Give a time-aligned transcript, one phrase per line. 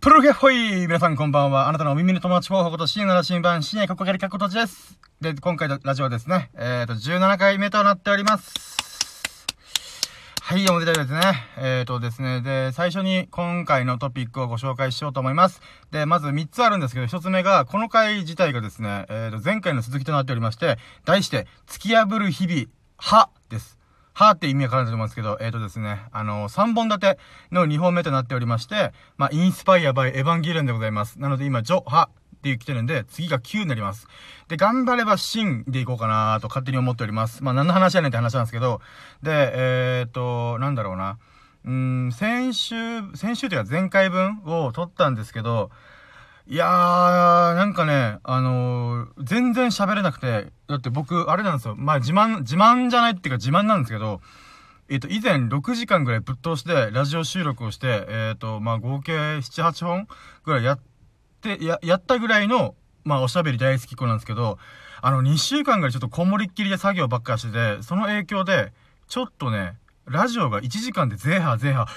[0.00, 1.68] プロゲホイ皆さんこんばんは。
[1.68, 4.98] あなたのお耳の友達候補こと深夜の羅針盤、深夜かっこかりかことちです。
[5.20, 9.46] で、今回のラジオはですね、えっ、ー、と、17回目となっております。
[10.40, 11.20] はい、おめでたいですね。
[11.58, 15.60] えっ、ー、とですね、で、最初に今回のトピックをご紹介しようと思います。
[15.90, 22.64] で、まず3つあるんですけど、1つ目が、この回自体がですね、えっ、ー、と、前回の続きとなっておりまして、題して、突き破る日々、
[22.96, 23.79] は、です。
[24.20, 27.18] はーって意味わからないと思うんですけど、えっ、ー、とですね、あのー、3本立て
[27.50, 31.18] の2本目となっておりまして、まあ、インスパイアバイエヴァンゲリオンでございます。
[31.18, 34.08] なので今、ジョ、ハっていう来てるんで、次が9になります。
[34.48, 37.42] で、頑張ればシンでいこうかなと勝手に思っております。
[37.42, 38.82] まあ、何の話やねんって話なんですけど、
[39.22, 41.18] で、えっ、と、なんだろうな。
[41.64, 42.74] うん、先週、
[43.14, 45.70] 先週というか前回分を撮ったんですけど、
[46.50, 51.76] いやー、なんかね、あのー、全然喋れなくて、だって僕、あれなんですよ。
[51.76, 54.20] まあ、自慢、自慢じゃないっていうか自慢なんですけど、
[54.88, 60.08] えっ、ー、と、以前6時間ぐらいぶっ通してラジオ収録をして、えっ、ー、と、まあ、合計7、8本
[60.42, 60.80] ぐらいやっ
[61.40, 64.58] て、や、やったぐらいの、まあ、おしゃべり大好き子なんですけど、
[65.02, 68.72] あの、2週間ぐらいちょっとこもりっきりで作業ばっかしてて、その影響で、
[69.06, 71.90] ちょっとね、ラジオが1時間でゼーハーゼーハー、はぁ、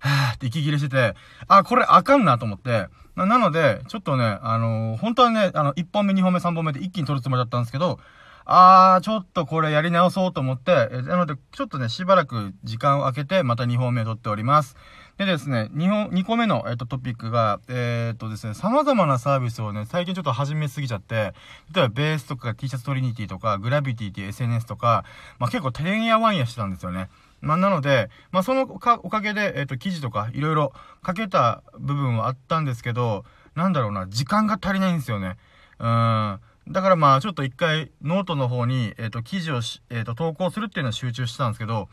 [0.00, 1.14] はぁって息切れしてて、
[1.46, 2.88] あ、これあかんなと思って、
[3.18, 7.98] な、なので、ちょっとね、あのー、本当はね、あの、1本目、2本目、3本目で一気に撮るつもりだったんですけど、
[8.44, 14.76] あー、ちょっとこれやり直そうと思って、なので、ちょっとね、しばらく時間を空けて、また2本目撮っております。
[15.18, 21.34] でですね、2本、2個目の、えっ、と、トピックが、えー、っとですね、様々なサービスをね、最近ちょっと始めすぎちゃって、
[21.74, 25.04] 例えばベースとか T シャツトリニティとか、グラビティっていう SNS とか、
[25.40, 27.10] まあ、結構テレンやワンやしてたんですよね。
[27.40, 30.72] まあ、なので、まあ、そのおかげで、えっ、と、記事とか、いろいろ
[31.06, 35.36] 書けた部分はあったんですけど、なんだろうな、時間が足りないんですよね。
[35.78, 36.40] うん。
[36.70, 39.56] だからまあ、ちょっと一回、ノートの方に、えっ、ー、と、記事を、
[39.90, 41.88] えっ、ー、と、投稿するっていうのは集中してたんですけど、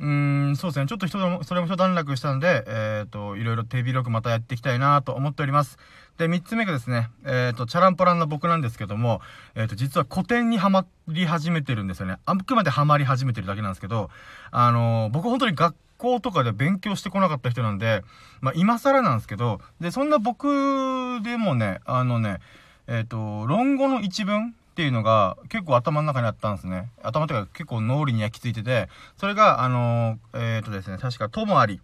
[0.00, 0.86] うーん、そうですね。
[0.86, 5.78] ちょっと人も、それも一段落したんで、えっ、ー、と、いろいろ手広くまたやっていきたいなと思っております。
[6.18, 9.20] で、三つ目がですね、えっ、と、チャランポランの僕なんですけども、
[9.54, 12.16] えっ、と、実は古典にはまり始めてるんですよね。
[12.26, 14.10] あくまではまり始めてるだけなんですけど、
[14.50, 18.04] あの僕本当に学校とかで勉強してこなかった人なんで、
[18.40, 22.38] まあ、今更なんですけど、で、そんな僕でもね、あのね、
[22.86, 26.90] えっ、と、論語の一文っていうのが結構頭の中にあったんですね。
[27.00, 31.80] 頭というか結構脳裏に焼き付いてて、それが、あのー、えっ、ー、とですね、確か、ともあり、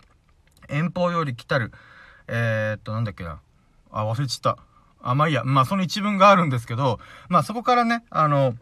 [0.69, 1.71] 遠方より来たる、
[2.27, 3.41] えっと、なんだっけな。
[3.93, 4.59] あ、忘れちった。
[5.03, 5.45] あ、まあいいや。
[5.45, 8.57] まあその一文があるんですけど、まあそこからね、あの、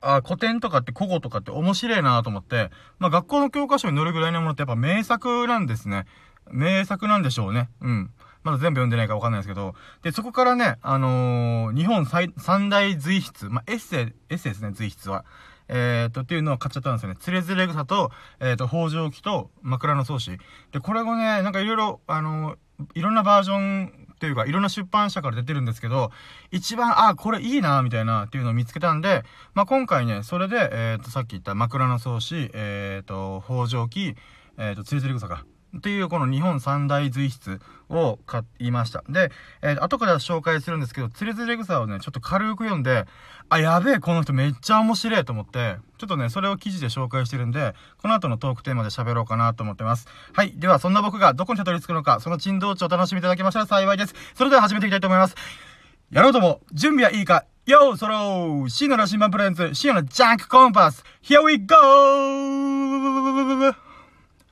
[0.00, 2.70] あ、古典とかって古語とかって面白いなと思って、
[3.00, 6.06] まあ学校の教科書に載るぐらいのものってやっぱ名作なんですね。
[6.52, 7.70] 名作なんでしょうね。
[7.80, 8.10] うん。
[8.42, 14.00] まだ全部読んでないかわかんないですけど、で、そこからね、あのー、日本、三大随筆、まあ、エッセイ、
[14.30, 15.24] エッセイですね、随筆は。
[15.68, 17.16] えー、と、っていうのを買っちゃったんですよね。
[17.20, 18.10] つれづれ草と、
[18.40, 20.38] えっ、と、北条記と枕草子。
[20.72, 22.56] で、これもね、なんかいろいろ、あの、
[22.94, 26.10] いろんなバージョンっていうか、いろんな出版社から出てるんですけど、
[26.50, 34.16] 一番、あ、これいいな、みたいな、っていうのを見つけたんで、まあ、今回ね、それで、えっ、と、さっき言った枕草子、えっ、と、北条記、
[34.56, 35.44] えっ、と、つれづれ草か。
[35.76, 37.58] っていうこの日本三大随筆
[37.90, 39.02] を買いました。
[39.08, 39.30] で、
[39.62, 43.06] えー、後から紹介するんですけど、つれづれ草をね、ちょっと軽く読んで、
[43.50, 50.06] あ、やべえ、この人めっちゃ面白いと思って、ちょっとね、それを記事で紹介してるんで、この後のトークテーマで喋ろうかなと思ってます。
[50.32, 50.52] はい。
[50.56, 54.14] では、そんな僕がどこにたどり着くのか、その珍道中を楽しみいただけましたら幸いです。
[54.34, 55.34] それでは始めていきたいと思います。
[56.10, 57.44] やろうとも、準備はいいか？
[57.66, 61.76] よーそろーシーナの新版プレゼンツ、シーナのジャンクコンパス !Here we go!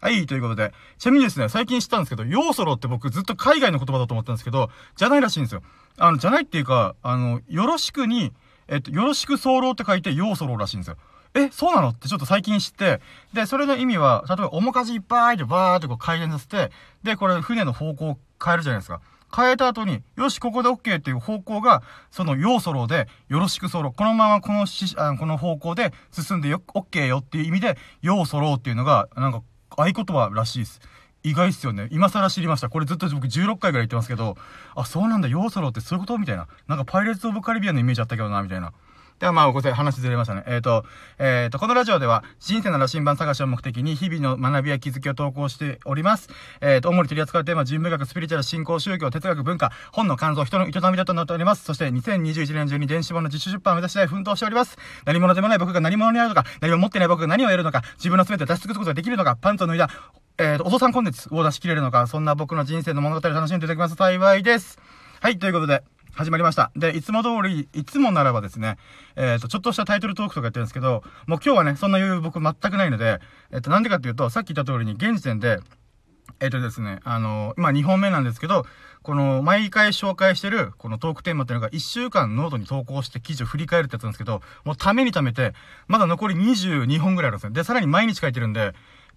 [0.06, 0.72] はい、ということで。
[0.98, 5.62] ちなみにですね、最近知ったんですけど、ヨーソロって僕ずっと海外の言葉だと思ったんですけど、じゃないらしいんですよ。
[5.98, 8.32] あの、じゃないっていうか、あの、よろしくに、
[8.68, 10.96] えっと、よろしく候って書いて、ヨーソロらしいんですよ。
[11.34, 11.88] え、そうなの？
[11.88, 13.00] ってちょっと最近知って、
[13.32, 16.70] で、それの意味は、例えば、面かじいっぱいってバーってこう回転させて、
[17.02, 19.00] で、これ船の方向を変えるじゃないですか。
[19.34, 23.90] 変えた後に、よし、ここで OK っていう方向が、その、要ソロで、よろしくソロ。
[23.90, 29.42] このままこのし、あのこの方向で進んでよ、OK よっていう意味で、要ソロっていうのが、なんか、
[29.76, 30.80] 合言葉らしいです。
[31.22, 31.88] 意外っすよね。
[31.90, 32.68] 今更知りました。
[32.68, 34.36] これずっと僕16回ぐらい言ってますけど、
[34.76, 36.18] あ、そうなんだ、ヨーソロってそういうこと？
[36.18, 36.46] みたいな。
[36.68, 38.72] なんかパイレーツ・オブ・カリビアンのイメージあったけどな、みたいな。
[39.18, 40.44] ではまあ、ごめん、話ずれましたね。
[40.46, 40.84] えっ、ー、と、
[41.18, 46.28] えっ、ー、と、このラジオでは、人生の羅針盤探しを目的に、日々の学びや気づきを投稿しております。
[46.60, 51.64] えっ、ー、と、主に取り扱うテーマ、人文学、スピリチュアル、信仰、宗教、哲学、文化、本の感想、人の営みだとなっております。
[51.64, 54.76] そして、2021年中に電子本の自主出版を目指して奮闘しております。
[55.06, 59.88] 何者でもない僕が何者になるのか、何も持ってない僕が何を得るのか、自分の全てを出し尽くすことができるのか、パンツを脱いだ、
[60.36, 64.78] えっ、と、お父さんコンテンツを出し切れるのか、そんな僕の人生の物語を楽しんでいただきます幸いです。
[65.22, 65.82] はい、ということで、
[66.16, 66.72] 始まりました。
[66.74, 68.78] で、いつも通り、いつもならばですね、
[69.16, 73.20] えっ、ー、と、ちょっとしたタイトルトークとかやってるんですけど、もう今日はね、そんな余裕僕全くないので、
[73.52, 75.58] えっ、ー、と、なんでかっていうと、さっき言った通りに、現時点で、
[76.40, 78.64] えっ、とですね、あの、今2本目なんですけど、
[79.02, 85.52] この、毎回紹介してる、このトークテーマっていうのが1週間ノートに投稿して記事を振り返るってやつなんですけど、もうためにためて、
[85.86, 87.50] まだ残り22本ぐらいあるんですよ。
[87.50, 88.72] で、さらに毎日書いてるんで、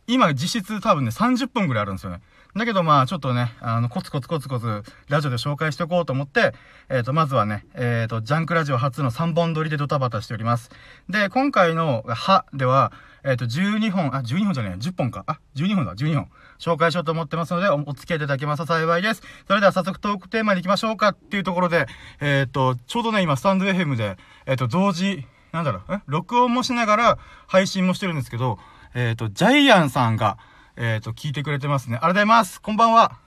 [0.06, 2.20] 今実質多分ね、30分ぐらいあるんですよね。
[2.56, 6.54] だけどまあ、ちょっとね、あの、コツコツコツコツ、ラジオで紹介しておこうと思って、
[6.90, 10.72] えっ、ー、と、まずはね、えっ、ー、と、ジャンクラジオ初の3本撮りでドタバタしております。
[11.10, 12.92] で、今回の、は、では、
[13.24, 15.24] えっ、ー、と、12本、あ、12本じゃねえ、10本か。
[15.28, 16.30] あ、12本だ、12本。
[16.60, 19.22] 紹介しようと思ってますのでお、お付き合いいただけますと幸いです。
[19.48, 21.88] それでは早速トークテーマに行きましょうかっていうところで、
[22.20, 27.18] えっ、と、ちょうどね、今、スタンド FM で、えっ、と、同時、なんだろう、え録音もしながら
[27.48, 28.60] 配信もしてるんですけど、
[28.94, 30.38] えっ、と、ジャイアンさんが、
[30.80, 31.98] えっ、ー、と、聞いてくれてますね。
[31.98, 32.62] ありがとうございます。
[32.62, 33.20] こんばんは。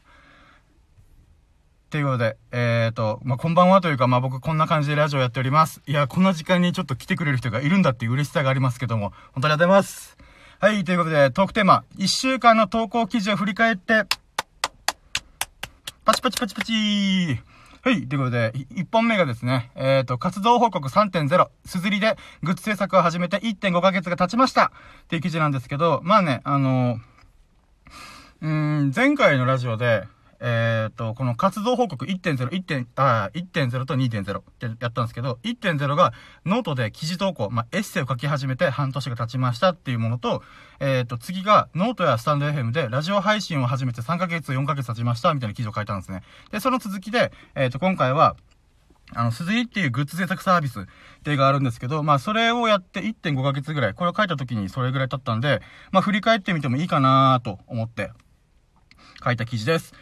[1.91, 5.83] ということで、えっ、ー、と、まあ、こんばんはというか、まあ、僕こんな感じでラジオやっております。
[5.87, 10.17] いや、こんな時間にちょっと来てくれる人がいるんだっていう嬉しさがありますけども、本当にありがとうございます。
[10.61, 14.05] はい、ということで、トークテーマ、1週間の投稿記事を振り返って、
[16.07, 18.09] パチパチパチパチはい。
[18.09, 24.73] ということで、1本目がですね、えっ、ー、と、活動報告3.0、すずりでグッズ制作を始めて1.5ヶ月が経ちました
[25.05, 27.12] っていう記事なんですけど、まあね、あのー
[28.43, 30.03] うん、前回のラジオで、
[30.41, 32.87] えっ、ー、と、この活動報告1.0、1.
[32.97, 36.13] あ1.0と2.0ってやったんですけど、1.0が
[36.45, 40.43] ノートで記事投稿、まあ、エッセイを書き始めて半年が経ちましたっていうものと、
[40.81, 46.23] えっ、ー、と、次がノートやスタンド FM でラジオ配信を始めて3ヶ月、4ヶ月経ちましたみたいな記事を書いたんですね。
[46.51, 48.35] で、その続きで、えっ、ー、と、今回は、
[49.15, 50.85] あの、すずりっていうグッズ制作サービスっ
[51.23, 55.63] ていうがあるんですけど、まあ、それをやって1.5ヶ月ぐらい、これを書いた時にそれぐらい経ったんで、
[55.93, 58.11] まあ、振り返ってみてもいいかなと思って、
[59.23, 59.95] 書いた記事です。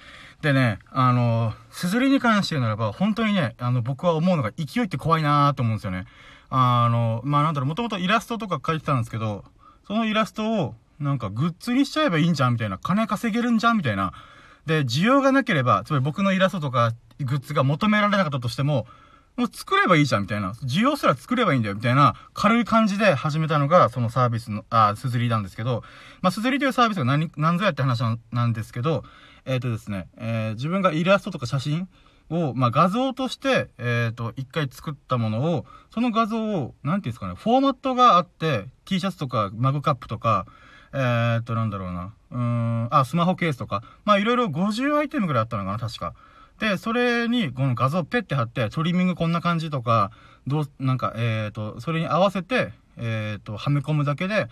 [0.42, 6.06] でね、あの、すずりに関して言うならば、本当にね、あの、僕は思うのが勢いって怖いなーと思うんですよね。
[6.48, 9.44] あの、まあ、なんだろう、もともとイラストとか書いてたんですけど、
[9.86, 14.12] そのイラストを、なんかグッズにしちゃえばいいんじゃんみたいな、金稼げるんじゃんみたいな。
[14.66, 18.86] で、需要がなければ、つまり僕のイラストとかグッズが求められなかったとしても、
[19.40, 20.52] もう作ればいいじゃんみたいな。
[20.64, 25.82] 需要すら作ればいいんだよみたいな軽い感じで始めたのがそのサービスの、あ、すずりなんですけど、
[26.20, 28.02] まあ、すずりというサービスが何、何ぞやって話
[28.32, 29.02] なんですけど、
[29.46, 31.88] えっ、ー、とですね、えー、自分がイラストとか写真
[32.28, 40.44] を、まあ、画像として、えっ、ー、と、一回作ったものを、その画像を、なんていうんですかね、フォーマットがあって、T シャツとかマグカップとか、
[40.92, 46.12] えっと、なんだろうな、うーん、あ、スマホケースとか、まあ、いろいろ50アイテムぐらいあったのかな、確か。
[46.60, 50.10] で、それに、この画像をペッて貼って、トリミングこんな感じとか、
[50.46, 54.46] どう、なんか、えっ、ー、と、それに合わせて、えっ、ー、と、はめ込むだけで、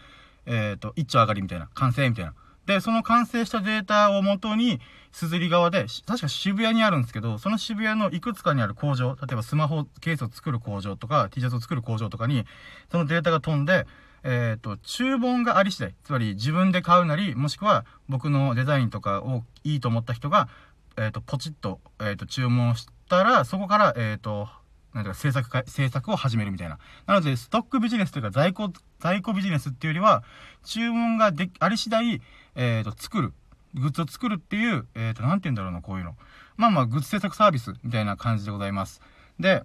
[0.46, 2.32] えっ、ー、と、一丁上がりみたいな、完成みたいな。
[2.64, 4.80] で、その完成したデータをもとに、
[5.12, 12.46] すずり側で、確か渋谷にあるんですけど、その渋谷のいくつかにある工場、例えばスマホケースを作る工場とか、T シャツを作る工場とかに、
[12.90, 13.86] そのデータが飛んで、
[14.22, 20.48] えっ、ー、と、注文があり次第、つまり自分で買うなり、もしくは僕のデザインとかをいいと思った人が、
[20.98, 24.48] えっ、ー、と、ポチッと、えっ、ー、と、注文したら、そこから、えっ、ー、と、
[24.92, 26.78] なんていうか、制作か、制作を始めるみたいな。
[27.06, 30.24] なので、ストックビジネスというか、在庫、在庫ビジネスっていうよりは、
[30.64, 32.20] 注文がで、あり次第、
[32.56, 33.32] えっ、と、作る。
[33.74, 36.16] グッズを作るっていう、えっ、と、なんて言うんだろうな、こういうの。
[36.56, 39.00] まあまあ、グッズ制作サービスみたいな感じでございます。
[39.38, 39.62] で、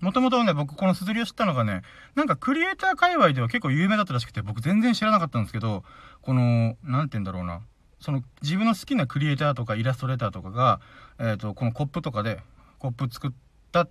[0.00, 1.82] もともとね、僕このすずりを知ったのがね、
[2.14, 5.84] なんかクリエイター界隈では結構有名だったらしくて、僕全然知らなかったんですけど、
[6.20, 7.62] この、なんて言うんだろうな。
[8.04, 10.78] その自分の好きなクリエイターとかイラストレーターとかが、
[11.18, 12.42] え、ー、と、このコップとかで、
[12.78, 13.30] コップ作っ
[13.72, 13.88] た、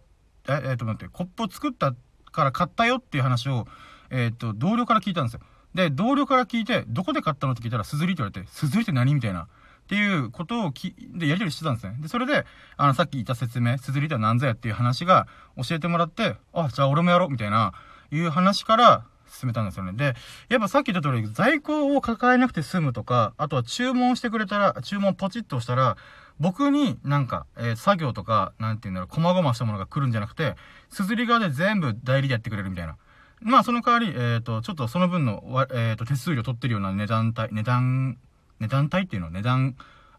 [0.47, 1.95] えっ、ー、と待って、コップを作った
[2.31, 3.65] から買ったよっていう話を、
[4.11, 5.39] え、ー、と、同僚から聞いたんですよ。
[5.73, 9.45] で、同僚から聞いて、どこで買ったのって聞いたら、すずりって言われて、すずりって何みたいな。
[9.45, 11.97] っていうことをき、で、やりとりしてたんですね。
[11.99, 12.45] で、それで、
[12.77, 17.73] あの、さっき言った説明、すずりとは何ぞやっていう話が教えてもらって、あ、じゃあ俺もやろう、みたいな、
[18.11, 19.93] いう話から、進めたんですよね。
[19.93, 20.15] で、
[20.49, 25.97] やっぱさっき言った通り、在庫を抱えなくて済むとか、あとは注文してくれたら、注文ポチッとしたら、
[26.39, 30.55] 僕になんか、えー、作業とか、なんていうんだろう、細々したものが来るんじゃなくて、
[30.89, 32.95] すずり側で全部代理でやってくれるみたいな。
[33.41, 38.17] まあ、その代わり、えっ、ー、と、ちょっとその分の、えっ、ー、と、手数料取ってるような値段帯、値段、
[38.59, 39.29] 値段帯っていうの？
[39.29, 39.75] 値段、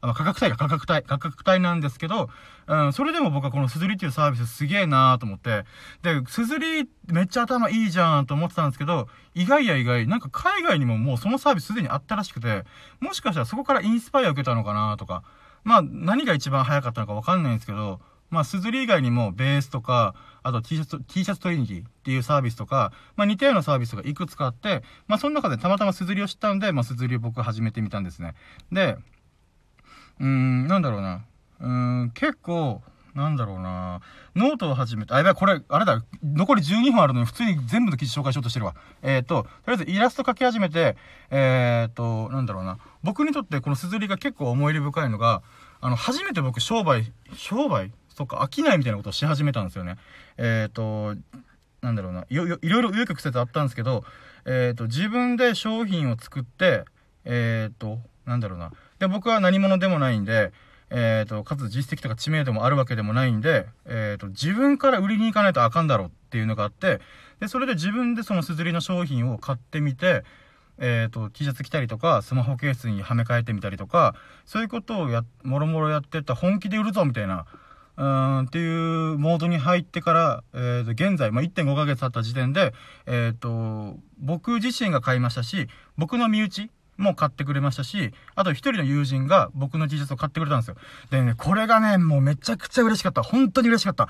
[0.07, 2.29] まあ、価格帯が価格帯、価格帯なんですけど、
[2.67, 5.65] うん、それでも僕はこのすずりっていうサービスすげえなーと思って、
[6.03, 12.65] で、すずりめっちゃ頭いいじゃんと思ってたんですけど、意外や意外、なんか海外にももうそのサービスすでにあったらしくて、
[13.01, 15.23] もしかしたらそこからインスパイア受けたのかなとか、
[15.65, 28.35] まあ何が一番早かったのかわかんないんですけど、まあ、すずり以外にも、ベースとか、あと T シャツ、T シャツトリニティっていうサービスとか、まあ、似たようなサービスがいくつかあって、まあ、その中でたまたますずりを知ったんで、まあ、すずりを僕始めてみたんですね。
[28.73, 28.97] で、
[30.21, 31.25] うん、なんだろうな。
[31.61, 32.83] うーん、結構、
[33.15, 34.01] なんだろうな
[34.35, 38.75] ノートを始めて、あ、やばい、これ、あれだ、残り12分あるのに普通に全部の記事紹介しようとしてるわ。
[39.03, 40.97] えっ、ー、と、とりあえずイラスト描き始めて、
[41.31, 42.79] えっ、ー、と、なんだろうな。
[43.05, 45.43] 僕にとってこのすずりが結構思い入れ深いのが、
[45.81, 47.93] あの、初めて僕商売、商売？
[48.09, 49.97] そっか、飽きないみたいなことをし始めたんですよね。
[50.37, 51.15] えっ、ー、と、
[51.83, 54.05] なんだろうな、いろいろ、いろいろ紆余曲折あったんですけど、
[54.45, 56.85] えっ、と、自分で商品を作って、
[57.25, 58.73] えっ、と、なんだろうな。
[59.05, 60.51] で、僕は何者でもないんで、
[60.89, 67.01] えっ、ー、と、かつ実績とか知名度もあるわけでもないんで、えっ、ー、と、自分から売りに行かないとあかんだろうっていうのがあって、
[67.39, 70.25] で、それで自分でそのすずりの商品を買ってみて、
[70.79, 74.15] えっ、ー、と、T シャツ着たりとか、スマホケースにはめ替えてみたりとか、
[74.47, 77.45] そういうことをや、もろもろやってた本気で売るぞみたいな、
[77.97, 82.73] うーん、っていうモードに入ってから、えっ、と、現在、まあ、1.5ヶ月経った時点で、
[83.07, 90.77] えっ、と、僕自身が買いましたし、僕の身内、も買ってくれましたし、あと一人の友人が僕の T シャツを買ってくれたんですよ。
[91.11, 93.23] でね、これがね、もうめちゃくちゃ嬉しかった。
[93.23, 94.09] 本当に嬉しかった。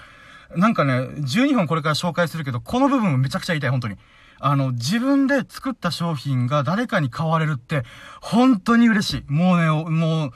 [0.57, 3.97] なんかね、12本これから紹介するけど、この部分めちゃくちゃ言いたい、本当に。
[4.41, 7.83] あの、自分で作った商品が誰かに買われるって、
[8.21, 9.25] 本当に嬉しい。
[9.33, 10.33] もうね、もう、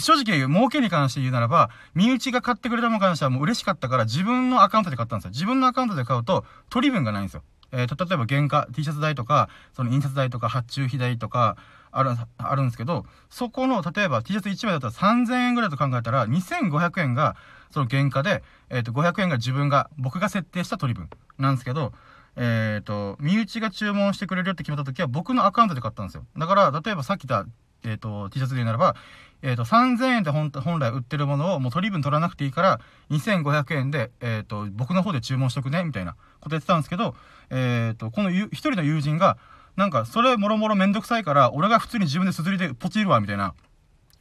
[0.00, 5.30] 正直、儲けに関して言うならば、身内が買ってくれたものに関してはもう嬉しかったから、自分のアカウントで買ったんですよ。
[5.30, 7.42] 自分のアカウントで買うと、取り分がないんですよ。
[7.72, 11.56] えー、と、例えば原価、T シャツ代とか、その印刷代とか、発注費代とか、
[11.90, 17.36] ある、あるんですけど、そこの、例えば T シャツ1枚だったら3000円ぐらいと考えたら、2500円が、
[17.70, 21.92] その原価で、えっ、ー、と、500円が自分が、僕が設定した取り分なんですけど、
[22.36, 26.26] えっ、ー、と、身内が注文してくれるって決めた時は、僕のアカウントで買ったんですよ。
[26.36, 27.48] だから、例えばさっき言った、
[27.84, 28.94] えっ、ー、と、T シャツで言うならば、
[29.42, 37.14] えっ、と、3000円で本来売ってるものをもう取り分取らなくていいから、2500円で、えっ、と、僕の方で注文しとくね、みたいなこと言ってたんですけど、
[37.50, 39.38] えっ、と、この一人の友人が、
[39.76, 43.54] なんか、それもろもろめんどくさいから、俺が普通に自分ですずりでポチるわ、みたいな。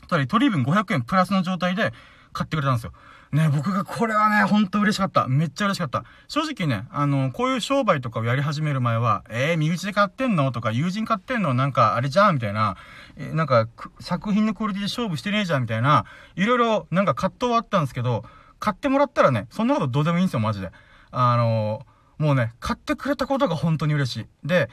[0.02, 1.94] 二人、取り分500円プラスの状態で
[2.34, 2.94] 買ってくれたんですよ。
[3.32, 5.28] ね、僕がこれはね、ほんと嬉しかった。
[5.28, 6.04] めっちゃ嬉しかった。
[6.28, 10.52] 正直ね、あの、こういう商売とかをやり始める前は、えー、身内で買ってんの？
[10.52, 11.54] とか、友人買ってんの？
[11.54, 12.36] なんか、あれじゃん？
[12.36, 12.78] みたいな、
[13.18, 13.68] えー、なんか、
[14.00, 15.64] 作品のクオリティで勝負してねえじゃん？
[15.64, 18.24] みたいな、いろいろ、なんか葛藤はあったんですけど、
[18.60, 20.72] 買ってもらったらね、そんなことどうでもいいんですよ、マジで。
[21.12, 21.86] あの
[22.18, 24.28] もうね、買ってくれたことが本当に嬉しい。
[24.46, 24.70] で、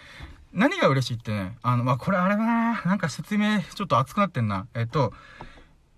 [0.53, 4.67] 何が嬉しいってね、あの、まあ、これあれだななんか説明ちょっと熱くなってんな。
[4.75, 5.13] えっと、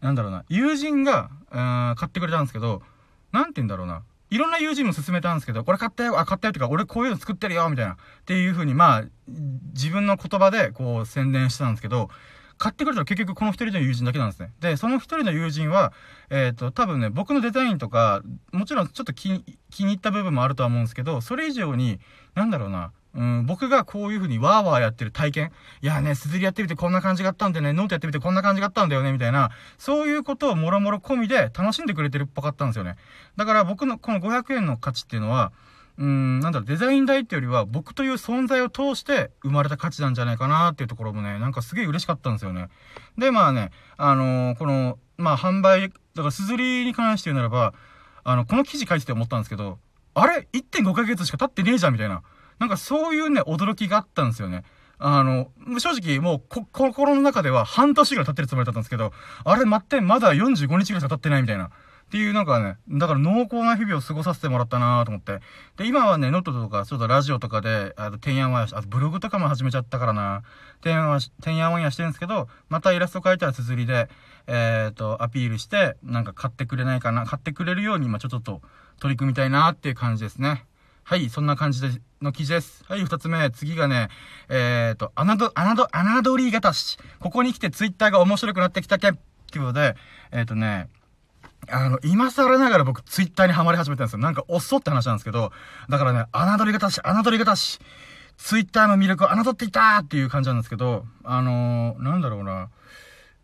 [0.00, 2.82] なんだろうな、友人が、うん、買ってくれたんですけど、
[3.32, 4.02] なんて言うんだろうな。
[4.30, 7.92] いろんな友人も勧めたんですけど、これ買ったよ、あ、買ったよってか、俺こういうの作ってるよ、みたいな。
[7.92, 9.04] っていう風に、まあ、
[9.72, 12.10] 自分の言葉で、こう、宣伝してたんですけど、
[12.58, 14.52] 買ってくれたら結局この一人の友人だけなんですね。
[14.60, 15.92] で、その一人の友人は、
[16.30, 22.00] えっ、ー、と、多分ね、僕のデザインとか、もちろんちょっと気に入った部分もあるとは思うんですけど、それ以上に、
[22.34, 25.52] なんだろうな、うん、僕がこういう風にワーワーやってる体験。
[25.82, 32.96] いやね、すずりやってみてこんな感じがあったんでね、ノートやってみてこんな感じがあったんだよね、みたいな、そういうことをもろもろ込みで楽しんでくれてるっぽかったんですよね。
[33.36, 35.52] だから僕のこの500円の価値っていうのは、
[35.96, 42.68] うん、なんだろう、デザイン代っていうよりは、僕という存在を通して生まれた価値なんじゃないかなっていうところもね、なんかすげえ嬉しかったんですよね。
[43.16, 47.74] で、まあね、あのー、この、まあ販売、だからすずりに関して言うならば、
[48.24, 49.78] あの、この記事書いてて思ったんですけど、
[50.14, 52.22] あれ ?1.5 ヶ月しか経ってねえじゃんみたいな。
[52.58, 54.64] なんかそういうね、驚きがあったんですよね。
[54.98, 59.12] あの、正直もう、こ、心の中では半年ぐらい経ってるつもりだったんですけど、
[59.44, 61.70] あれ待って、まだ45日ぐらいしか経ってないみたいな。
[62.04, 65.40] っていうなんかね、だから濃厚な日々を過ごさせてもらったなと思って。
[65.76, 70.42] で、今はね、ノートとか、そうだ、ラジオとかで、あの、てんやわやし、あとブログとかも始めちゃったからな。
[70.80, 74.08] てんやわ、てんやわんやしてるんですけど、またイラスト描いたらすずりで、
[74.46, 78.62] えっ、ー、と、アピールして、なんか買ってくれないかな、買ってくれるように、まあちょっと
[79.00, 80.66] 取り組みたいなっていう感じですね。
[81.02, 82.84] はい、そんな感じで、の記事です。
[82.88, 83.48] はい、二つ目。
[83.50, 84.08] 次がね、
[84.48, 89.94] えっ、ー、と、アナド、アナド、アナドリー型し、ここに来てツイッターが面白くなってきたけ、っていうことで、
[90.32, 90.88] えっ、ー、とね、
[91.68, 94.18] あの、今更ながら僕ツイッターにはまり始めたんですよ。
[94.18, 95.52] なんか、おっって話なんですけど、
[95.88, 97.78] だからね、アナドリ型し、アナドリ型し、
[98.36, 102.68] ツイッターの魅力を侮っていたっていう感じなんですけど、あのー、なんだろうな。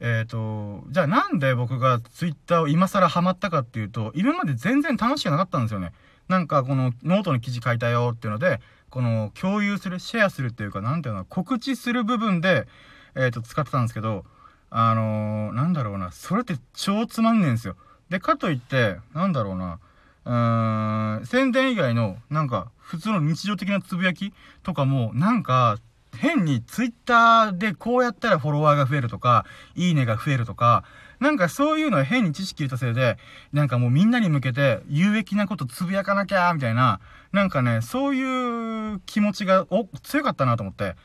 [0.00, 5.92] えっ、ー、と、じゃあなんで僕がツイッターを今更ハマったかっていうと、今まで全然楽しくなかったんですよね。
[6.30, 12.68] なんかこのノートの記事書いたよっていうので、この共有する、シェアするっていうか、なんていうの、告知する部分で、
[13.16, 14.24] えっ、と、使ってたんですけど、
[14.70, 17.74] あのー、なんだろうな、それって超つまんねえんですよ。
[18.10, 19.80] で、かといって、なんだろうな、
[20.24, 24.32] うーん、宣伝以外の、なんか、普通の日常的なつぶやき
[24.62, 25.78] とかも、なんか、
[26.16, 30.84] 変にツイッターでこうやったらフォロワーが増えるとか、いいねが増えるとか、
[31.20, 33.18] なんかそういうのは変に知識入れたせいで、
[33.52, 37.00] なんかもうみんなに向けて有益なことつぶやかなきゃ、みたいな、
[37.32, 40.96] なんかね、そういう気持ちが、お、強かったなと思って、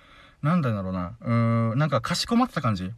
[0.41, 2.91] なんだろうな、うーん、なんかかしこまってた感じ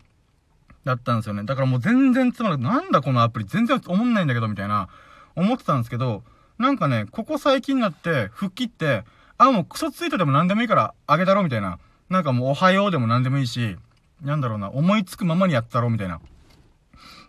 [0.85, 1.43] だったんですよね。
[1.43, 2.73] だからもう全然つまらない。
[2.73, 4.87] なんだこのアプリ全然思んないんだけど、みたいな。
[5.35, 6.23] 思ってたんですけど、
[6.57, 9.05] なんかね、ここ最近になって、吹っ切って、
[9.37, 11.79] あ、もうクソツイートでも何でもいいからあげたろみたいな。
[12.09, 13.77] なんかもうおはようでも何でもいいし、
[14.21, 16.19] なんだろうな、思いつくままにやったろみたいな。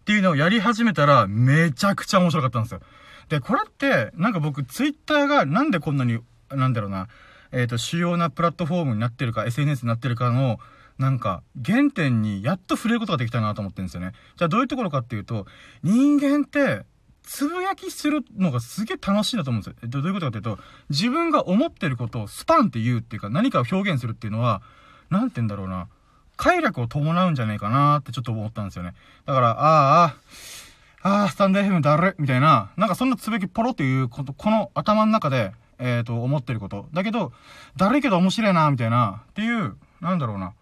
[0.08, 2.80] っていうのをやり始めたら、めちゃくちゃ面白かったんですよ。
[3.28, 6.18] で、これって、なんか僕、ツイッターがなんでこんなに、
[6.50, 7.08] なんだろうな、
[7.52, 10.60] えっ、ー、と、主要なプラットフォームになってるか、SNS になってるかの、
[10.96, 14.12] なんか、原点にやっと触れることができたなと思ってるんですよね。
[14.38, 15.44] じゃあどういうところかっていうと、
[15.82, 16.86] 人間って、
[17.22, 19.76] つぶやきするのがすげえ楽しいなと思うんですよ。
[19.82, 24.62] えっと、どういうことかっていうと、自分が思ってることをスパンって言うっていうか、何かを表現するっていうのは、
[25.10, 25.88] なんて言うんだろうな、
[26.38, 28.94] 快楽を伴うんじゃないかなってちょっと思ったんですよね。
[29.26, 30.16] だから、ああ、
[31.02, 36.88] ああ、スタンド FM だるみたいな、なんかそんなつぶきポロっていうこと、この頭の中で、えっ、ー、と、思ってること。
[36.92, 37.32] だけど、
[37.76, 40.54] だるいけど面白いな、みたいな、っていう、なんだろうな。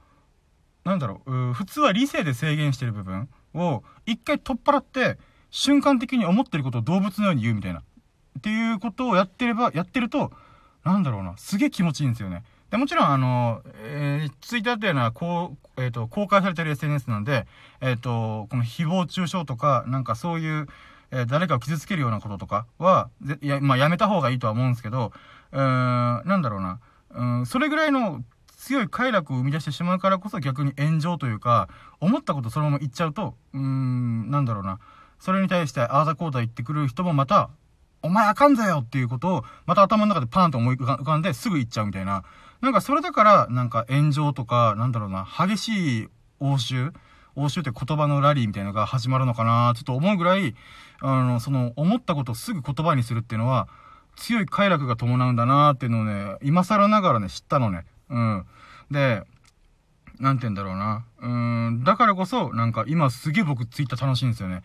[0.85, 5.19] なんだろう、う普通は理性で制限してる部分を、一回取っ払って、
[5.51, 7.81] 瞬間的に思ってることを動物のように言うみたいな。
[7.81, 7.83] っ
[8.43, 10.33] ていうことをやってれば、やってると、
[10.85, 12.45] なんだろうな、すげえ気持ちいいんですよね。
[12.71, 17.47] で、もちろん、あの、えー、ツイッターっていうのは、こう、えっ、ー、と、公開されてる SNS なんで、
[17.81, 20.67] えっ、ー、と、この誹謗中傷とか、なんかそういう、
[21.13, 23.09] えー、誰かを傷つけるようなこととかは、
[23.41, 25.13] や、まあ、やめた方がいいとは思うんですけど、
[25.53, 25.61] うー
[26.25, 26.81] ん、なんだろうな、
[27.11, 28.25] うん、それぐらいの
[28.57, 31.69] 強い快楽を生み出してしまうからこそ逆に炎上というか、
[32.01, 34.81] 思ったことそのまま言っちゃうと、うーん、なんだろうな、
[35.21, 37.51] それに対してああだこうだ言ってくる人もまた、
[38.03, 42.25] お前あかんぜよっていうことを、また頭の中でパーンと思い浮かんですぐ言っちゃうみたいな。
[42.67, 46.09] なんかそれだから、なんか炎上とか、なんだろうな、激しい
[46.41, 46.93] 応酬？
[47.37, 49.73] 応酬って言葉のラリーみたいなのが始まるのかな？
[49.77, 50.57] ちょっと思うぐらい、
[51.01, 53.69] あの、その、思ったことをすぐ言葉にするっていうのは、
[54.17, 57.85] 強い快楽が伴うんだなっていうのをね、今更ながらね、知ったのね。
[58.11, 58.47] うん。
[58.91, 59.23] で、
[60.19, 61.05] なんて言うんだろうな。
[61.21, 61.29] う
[61.71, 64.63] ん、だからこそ、なんか今すげえ僕ツイッター楽しいんですよね。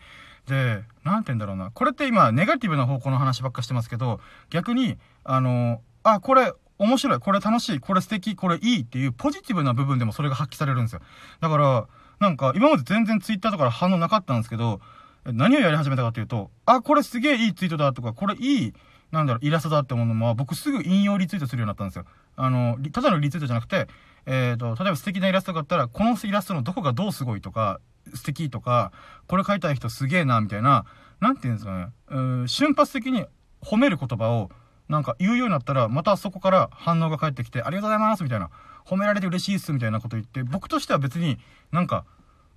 [0.48, 1.70] で、なんて言うんだろうな。
[1.70, 4.18] これって今、ネガティブな方向の話ばっかしてますけど、
[4.50, 6.52] 逆に、あの、あ、これ、
[6.82, 11.00] 面白い、これ楽しい、これ素敵、これいいっていうポジティブな部分でもそれが発揮されるんですよ。
[11.40, 11.86] だから、
[12.18, 14.80] なんか、今まで全然ツイッターとか反応なかったんですけど、
[15.24, 18.74] 何をやり始めたかっていうと、あ、これすげえいいツイートだとか、これいい、
[19.12, 22.04] なんだろう、イラストだってものも、僕すぐ引用リツイートするようになったんですよ。
[22.36, 23.86] あの、ただのリツイートじゃなくて、
[24.26, 27.80] えっ、ー、と、例えば素敵なイラストがあったら、このイラストのどこがどうすごいとか、
[28.14, 28.92] 素敵とか、
[29.28, 30.84] これ描いた人すげえな、みたいな、
[31.20, 33.26] なんて言うんですかね、瞬発的に
[33.60, 34.50] 褒める言葉を、
[34.92, 38.50] なんか言うようになったら、またそこから反応が返ってきて、ありがとうございますみたいな、
[38.84, 41.38] 褒められて嬉しいっすみたいなこと言って、僕としては別に
[41.72, 42.04] なんか、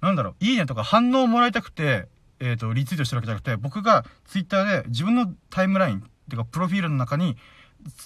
[0.01, 2.09] なんだろう、いいねとか反応をもらいたくて、
[2.41, 7.37] えっ、ー、と、リツイートしてるわけじゃなくて、僕がツイッターで自分のタイムラインっ、ていうか、プロフィールの中に、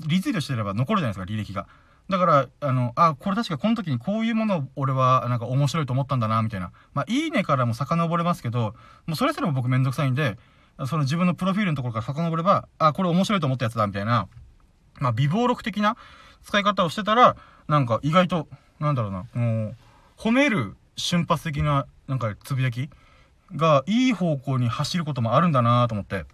[0.05, 1.67] リツイートしてれば残るじゃないですか、履歴が。
[2.07, 6.71] だから、あの、あ、これ確かこの時にこういうものを俺はなんか面白いと思ったんだな、みたいな。
[6.93, 8.75] まあ、いいねからも遡れますけど、
[9.07, 10.37] もうそれすらも僕めんどくさいんで、
[10.87, 14.27] その自分のプロフィールのところから遡れば、あ、これ面白いと思ったやつだ、みたいな。
[14.99, 15.97] まあ、微暴録的な
[16.43, 17.35] 使い方をしてたら、
[17.67, 18.47] なんか意外と、
[18.79, 19.75] なんだろうな、もう、
[20.17, 22.89] 褒める瞬発的な、なんかつぶやき
[23.55, 26.25] がいい方向に走ることもあるんだなと思って。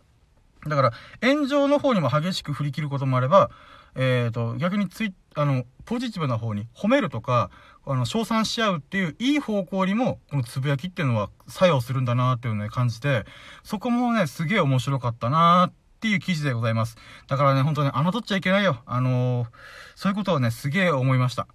[0.68, 3.52] だから、炎上の方にも激しく振り切ることもあれば、
[3.96, 7.50] えっ、ー、と、逆にツイあの、ポジティブな方に褒めるとか、
[7.86, 13.26] あの、称賛し合うっていういい方向にも、このつぶやきっていうのは作用するんだなっていうのをね、感じて、
[13.64, 16.98] そこもね、すげえ面白かったなっていう記事でございます。
[17.28, 18.82] だからね、ほんとね、侮っちゃいけないよ。
[18.86, 19.48] あのー、
[19.96, 21.48] そういうことをね、すげえ思いました。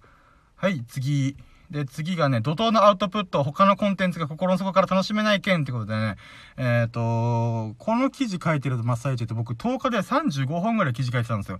[0.55, 1.35] はい、次。
[1.71, 6.17] で、次がね、怒涛のアウトプット、他のコンテンツが心の底から楽しめない件ってことでね、
[6.57, 11.59] えっ、ー、と、この記事書いてる真っ最中って僕10日で35本ぐらい記事書いてたんですよ。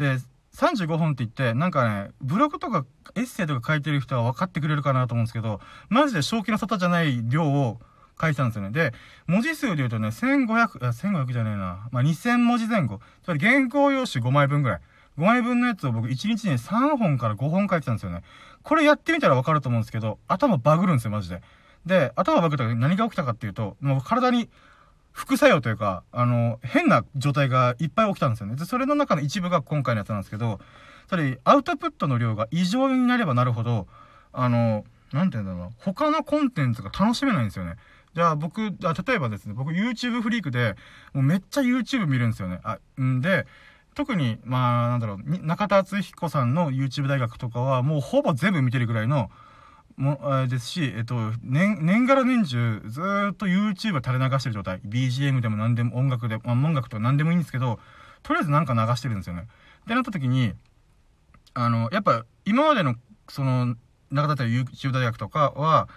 [0.00, 0.16] で、
[0.56, 5.60] 35本って言って、なんかね、ブログとかエッセイとか書いてる人は分かってくれるかなと思うんですけど、
[5.90, 7.78] マジで正気の沙汰じゃない量を
[8.18, 8.70] 書いてたんですよね。
[8.70, 8.94] で、
[9.26, 11.88] 文字数で言うとね、1500、あ、1500じゃねえな。
[11.92, 13.00] まあ、2000文字前後。
[13.22, 14.80] つまり原稿用紙5枚分ぐらい。
[15.18, 18.22] 5枚分のやつを僕1日に3本から5本書いてたんですよね。
[18.62, 21.42] これやってみたらわかると思うんですけど、頭バグるんですよ、マジで。
[21.84, 24.48] で、頭バグったら何が起きたかっていうと、もう体に
[25.12, 28.56] 副作用というか、あの、変な状態がいっぱい起きたんですよね。
[28.56, 30.60] で、それの中の一部が今回のやつなんですけど、
[31.08, 33.88] それ、アウトプットの量が異常になればなるほど、
[34.32, 37.74] あの、なんて言うんだろうな、他のコンテンツが楽しめないんですよね。
[38.14, 40.76] じゃあ僕、あ例えばですね、僕 YouTube フリークで、
[41.12, 42.60] もうめっちゃ YouTube 見るんですよね。
[42.62, 43.46] あ、んで、
[43.94, 49.30] 特に、まあ、なんだろう、中田敦彦さんの YouTube 大学とかは、もうほぼ全部見てるぐらいの、
[49.96, 53.00] も、ですし、えっと、年、年がら年中、ず
[53.32, 54.80] っと YouTube 垂れ流してる状態。
[54.86, 57.78] BGM でも何でも、音楽で、まあ、音楽とか何でもいいんですけど、
[58.22, 59.46] とりあえずなんか流してるんですよね。
[59.82, 60.52] ってなった時に、
[61.54, 62.94] あの、やっぱ、今までの、
[63.28, 63.76] その、
[64.10, 65.88] 中田と YouTube 大学とかは、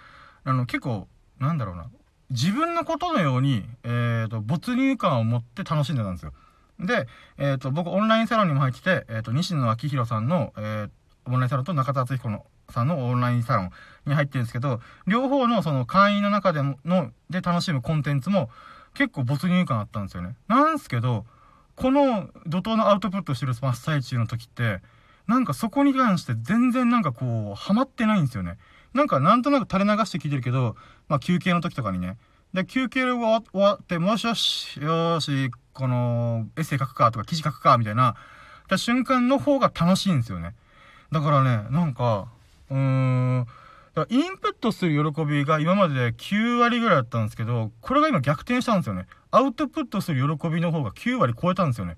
[0.44, 1.86] あの、結構、なんだろうな、
[2.30, 6.32] 自分のことのように、えっ、と、没入感を持って楽しんでたんですよ。
[6.80, 7.06] で、
[7.38, 10.88] えっ、と、僕オンラインサロンにも入ってて、えっ、と、西野昭弘さんの、え
[11.26, 13.70] オンラインサロンと中田敦彦のさんのオンラインサロン
[14.06, 18.50] に入ってるんですけど、両方のその会員の中でも、の、で楽しむコンテンツも
[18.94, 20.36] 結構没入感あったんですよね。
[20.48, 21.26] なんすけど、
[21.76, 24.80] この怒涛のアウトプットしてる真っ最中の時って、
[25.26, 28.58] なんかそこに関して全然なんかこう、ハマってないんですよね。
[28.92, 30.76] なんかなんとなく垂れ流して聞いてるけど、
[31.08, 32.16] まあ休憩の時とかにね。
[32.52, 38.14] で、休憩が終わって、もしよし、よし、この、エッセイ書くかとか記事書くかみたいな、
[38.68, 40.54] た瞬間の方が楽しいんですよね。
[41.10, 42.28] だからね、なんか、
[42.70, 43.46] うーん、
[43.94, 49.06] だインプットする喜びが今までで9割ぐらいだったんですけど、これが今逆転したんですよね。
[49.30, 51.96] アウトプットする喜びの方が9割超えたんですよね。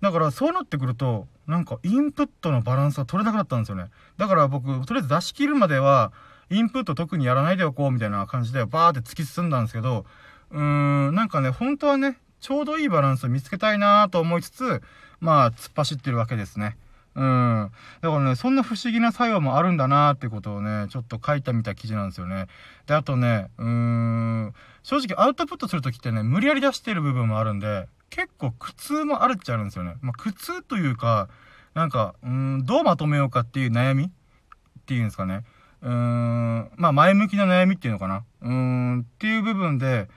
[0.00, 3.86] だからそうなってくると、なんかインプットのバランスが取れなくなったんですよね。
[4.16, 6.12] だから僕、とりあえず出し切るまでは、
[6.50, 10.06] インプット特にやらないでおこうみたいな感じでバーって突き進んだんですけど、
[10.50, 14.82] うーん、なんかね、本当はね、ちょうどいいバランスを見つけたいなと思いつつ、
[15.20, 16.76] まあ、突っ走ってるわけですね。
[17.16, 17.72] うん。
[18.02, 22.46] だからね、そんな不思議な作用もあるんだなーってことをね、ちょっと書いたみた記事なんですよね。
[22.86, 29.96] で、あとね、うーん、正直アウトプットするときってね、無理やり出してる部分もあるんで、結構苦痛もあるっちゃあるんですよね。
[30.02, 31.28] まあ、苦痛というか、
[31.74, 34.04] なんか、うん、どうまとめようかっていう悩み？
[34.04, 34.08] っ
[34.86, 35.44] ていうんですかね。
[35.82, 38.24] うーん、まあ前向きな悩みっていうのかな。
[38.42, 40.08] うーん、っていう部分で、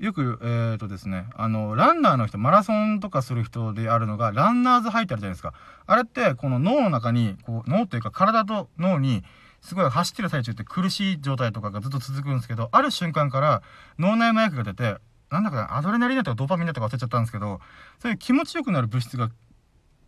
[0.00, 5.52] よく、えっ、ー、とですね、あの、ランナーの人、マラソンとかする人であるのが、ランナーズハイってあるじゃないですか。
[5.86, 9.22] あれって、この脳の中に、こう、脳というか体と脳に、
[9.60, 13.62] すごい走ってる最中って苦しい状態とかがずっと続くんですけど、ある瞬間から
[13.98, 14.96] 脳内麻薬が出て、
[15.30, 17.60] なんだかアドレナリンだとかドーパミンだとか忘れちゃったんですけど、
[17.98, 19.30] そういう気持ちよくなる物質が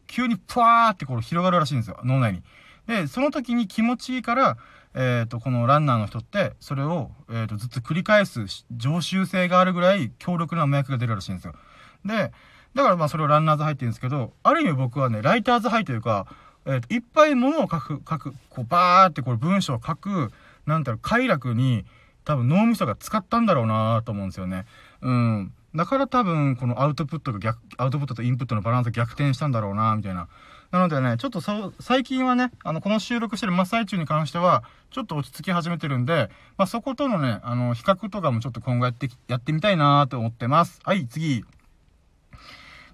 [0.07, 2.43] 急にプワーってこう広がるらしいんですよ、脳内に。
[2.87, 4.57] で、その時に気持ちいいから、
[4.95, 8.45] え、ー、と、このランナーの人って、それを、え、ー、と、ずっと繰り返す
[8.77, 11.55] 常習性があるぐらい強力な麻薬が出るらしいんですよ。
[12.05, 12.33] で、
[12.75, 16.27] だからまあそれをランナーズハイって言うんですけど、ある意味僕はね、ライターズハイというか、
[16.67, 20.31] え、ー、と、いっぱいものを書く、書く、こう、バーってこれ文章を書く、
[20.67, 21.85] なんだろう、快楽に、
[22.25, 24.65] 多分脳みそが使ったんだろうなと思うんですよね。
[25.01, 25.53] うん。
[25.75, 30.29] だから多分、このアウトプットが逆、アウトプットとインプットのバランスが逆転したんだろうなみたいな。
[30.73, 31.43] なのでね、ちょっと、
[31.81, 40.81] 最近はね、あの、この収録してる真っ最中に関しては、ちょっと落ち着き始めてるんで、まあ、そことのね、あの、比較とかもちょっと今後やって、やってみたいなと思ってます。
[40.83, 41.45] はい、次。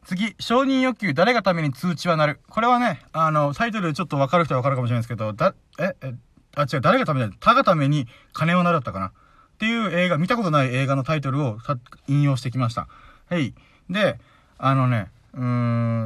[0.04, 2.40] 次、承認欲求、誰がために通知はなる。
[2.48, 6.14] これはね、あの、タイトルでちょっとわかる人はわかるかもしれないですけど、だ、え、え、
[6.56, 9.06] あ、違う、誰がために、他がために金をなるだったかな。
[9.08, 9.12] っ
[9.58, 11.58] ていう映画、見たことない映画のタイトルを
[12.08, 12.88] 引用してきました。
[13.30, 13.54] はい。
[13.88, 14.18] で、
[14.56, 15.42] あのね、うー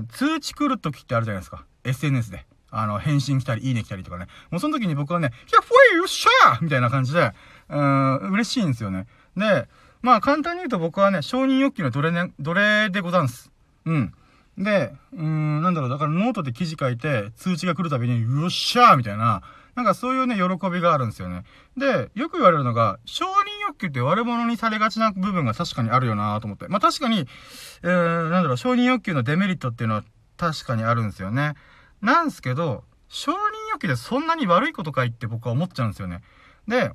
[0.00, 1.64] ん、通知来る時ってあるじゃないですか。
[1.84, 2.46] SNS で。
[2.70, 4.26] あの、返信来たり、いいね来たりとかね。
[4.50, 7.32] もうその時に僕はね、いや、ふえよっしゃーみたいな感じで、
[7.68, 9.06] うーん、嬉しいんですよね。
[9.36, 9.68] で、
[10.00, 13.52] まあ簡単に言うと僕はね、承認欲求のどれね、どれでござんす。
[13.84, 14.14] うん。
[14.58, 19.42] で、うーん、なんだろう、だからノートで記事書いて、通知が来るたびに、よっしゃーみたいな、
[19.74, 21.44] なんかそういうね、喜びがあるんですよね。
[21.76, 23.30] で、よく言われるのが、承認
[23.68, 26.68] 欲求って悪者にされがちな部分が確かにあるよなと思って。
[26.68, 27.26] まあ確かに、
[27.82, 30.04] えー、なんだろう、承認欲求のデメリットっていうのは
[30.36, 31.54] 確かにあるんですよね。
[32.00, 33.36] なんすけど、承認
[33.72, 36.22] 欲求でそんなに悪いことかいって僕は思っちゃうんですよね。
[36.66, 36.92] で、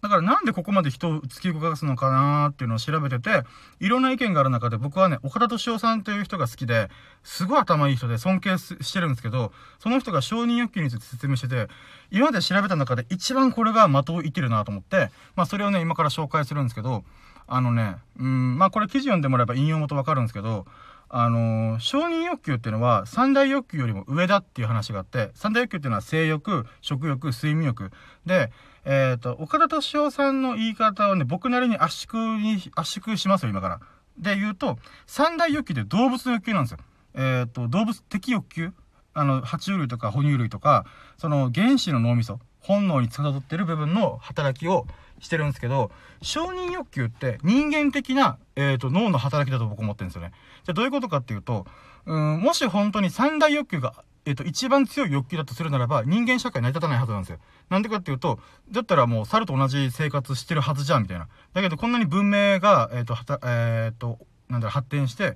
[0.00, 3.42] だからなんでここまで人を突き動かすのかなっていうのを調べてて、
[3.80, 6.88] いろんな意見がある中で僕はね、岡田敏夫さんという人が好きで、
[7.24, 11.68] すごい頭いい人で尊敬してるんですけど、その人が承認欲求について説明してて、
[12.10, 17.04] 今まで調べた中で一番これが的を射てるなと思って、まあそれをね、今から紹介するんですけど、
[17.48, 20.66] あのね、うん、まあこれ記事読んでもらえば引用元わかるんですけど、
[21.10, 27.90] あのー、承認欲求っていうのは三大欲求よりも上だっていう話があって、三大欲求っていうのは性欲、食欲、睡眠欲。
[28.26, 28.52] で、
[28.90, 33.80] えっ、ー、と、岡田敏夫さんの言い方をね、僕なりに圧縮に、圧縮しますよ、今から。
[34.16, 36.78] で言うと、三大欲求って動物の欲求なんですよ。
[37.14, 38.72] えっ、ー、と、動物的欲求
[39.12, 40.86] あの、爬虫類とか哺乳類とか、
[41.18, 44.86] その原始の脳みそ、本能に司ってる部分の働きを
[45.20, 45.90] してるんですけど、
[46.22, 50.32] 承認欲求って人間的な、えっ、ー、と、脳の働きだと僕思ってるんですよね。
[50.64, 51.66] じゃあどういうことかっていうと、
[52.06, 57.38] うん、もし本当に三大欲求がえっ、と、一番強い欲求だとするならば、人間社会成り立たないはずなんですよ。
[57.70, 58.38] なんでかっていうと、
[58.70, 61.28] だったらもう猿と同じ生活してるはずじゃん、みたいな。
[61.54, 64.18] だけど、こんなに文明が、えっ、と、はた、えっ、と、
[64.50, 65.34] なんだろ、発展して、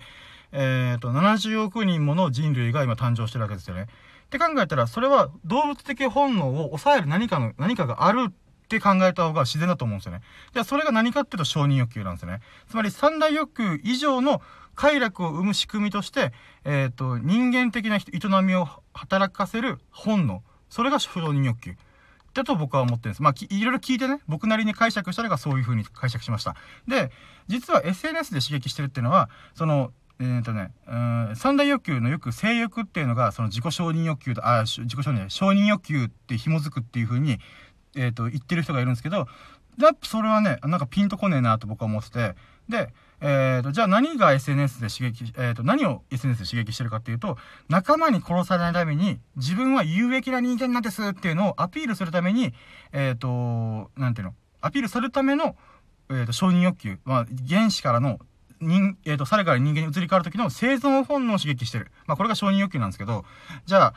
[0.53, 3.85] えっ、と、70億人もの人類が今誕生してるわけですよね。
[4.27, 8.33] って考えたら、それは動物的本能を抑える何かの、何かがあるっ
[8.69, 10.21] て考えた方が自然だと思うんですよね。
[10.53, 12.41] じゃあ、それが何かっていうと承認欲求なんですよね。
[12.69, 14.43] つまり、三大欲求以上の
[14.75, 16.33] 快楽を生む仕組みとして、
[16.65, 20.43] えっ、ー、と、人間的な営みを働かせる本能。
[20.69, 21.75] それが承認欲求。
[22.35, 23.23] だと僕は思ってるんです。
[23.23, 26.57] まあ、いろいろ聞いてね、僕なりに解釈したのがそういう風に解釈しました。
[26.89, 27.11] で、
[27.47, 37.39] 実は SNS で刺激してるっていうのは、その、えっ、ー、とね、うん、三大欲求のよく性欲っていうのが、その自己承認欲求と、あ、自己承認、承認欲求って紐づくっていう風に、
[37.97, 39.27] えっ、ー、と、言ってる人がいるんですけど、
[39.79, 42.35] やっぱそれはね、なんかピンとこねえなと僕は思ってて、
[42.69, 42.93] で、
[43.25, 52.53] えーと、じゃあ何が SNS で刺激、えーと、何を SNS で刺激してるかっていうと、仲間に殺されないために、自分は有益な人間なんですっていうのをアピールするために、
[52.93, 55.57] えっ、ー、と、なんていうの、アピールするための、
[56.11, 58.19] えっ、ー、と、承認欲求、まあ、原子からの、
[58.61, 61.93] 人、えっ、ー、と、猿から人間に移り変わる時の生存本能を刺激してる。
[62.07, 63.25] まあ、これが承認欲求なんですけど、
[63.67, 63.95] じゃあ、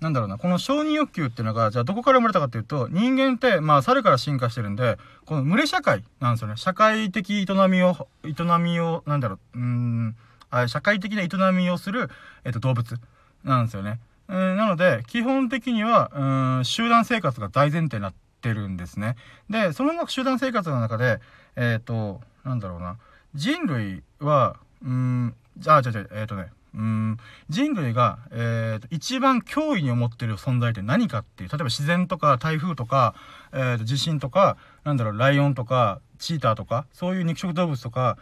[0.00, 6.56] なんだろうな、この承認欲求っていうのが、じゃあどこから生まれたかっていうと、人間って、まあ、猿から進化してるんで、この群れ社会なんですよね。
[6.56, 10.16] 社会的営みを、営みを、なんだろう、うん、
[10.50, 12.10] あ社会的な営みをする、
[12.44, 12.96] えっと、動物
[13.44, 14.00] なんですよね。
[14.30, 19.16] えー、なので、基本的には、うん、集団生活が大前提になってるんですね。
[19.50, 21.20] で、その集団生活の中で、
[21.56, 22.96] えっ、と、なんだろうな、
[23.34, 27.16] 人類は、うん、じゃあ、じゃあ、じゃあ、えっ、とね、うん、
[27.48, 33.14] 人類が、えーと、一番脅威に思ってる存在って何かっていう、例えば自然とか台風とか、
[33.52, 38.18] えーと、地震とか、なんだろう、ライオンとか、チーターとか、そういう肉食動物とか、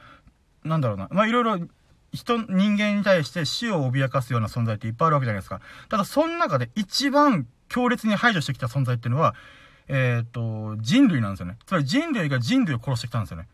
[0.65, 1.59] なんだろうな、まあいろいろ
[2.13, 5.61] 人、人間に対して死を脅かすような存在っていっぱいあるわけじゃないですか。
[5.89, 9.35] ただ、その中で一番強烈に排除してきた存在っていうのは、
[9.89, 11.57] えっ、と、人類なんですよね。
[11.67, 13.49] つまり人類が人類を殺してきたんですよね。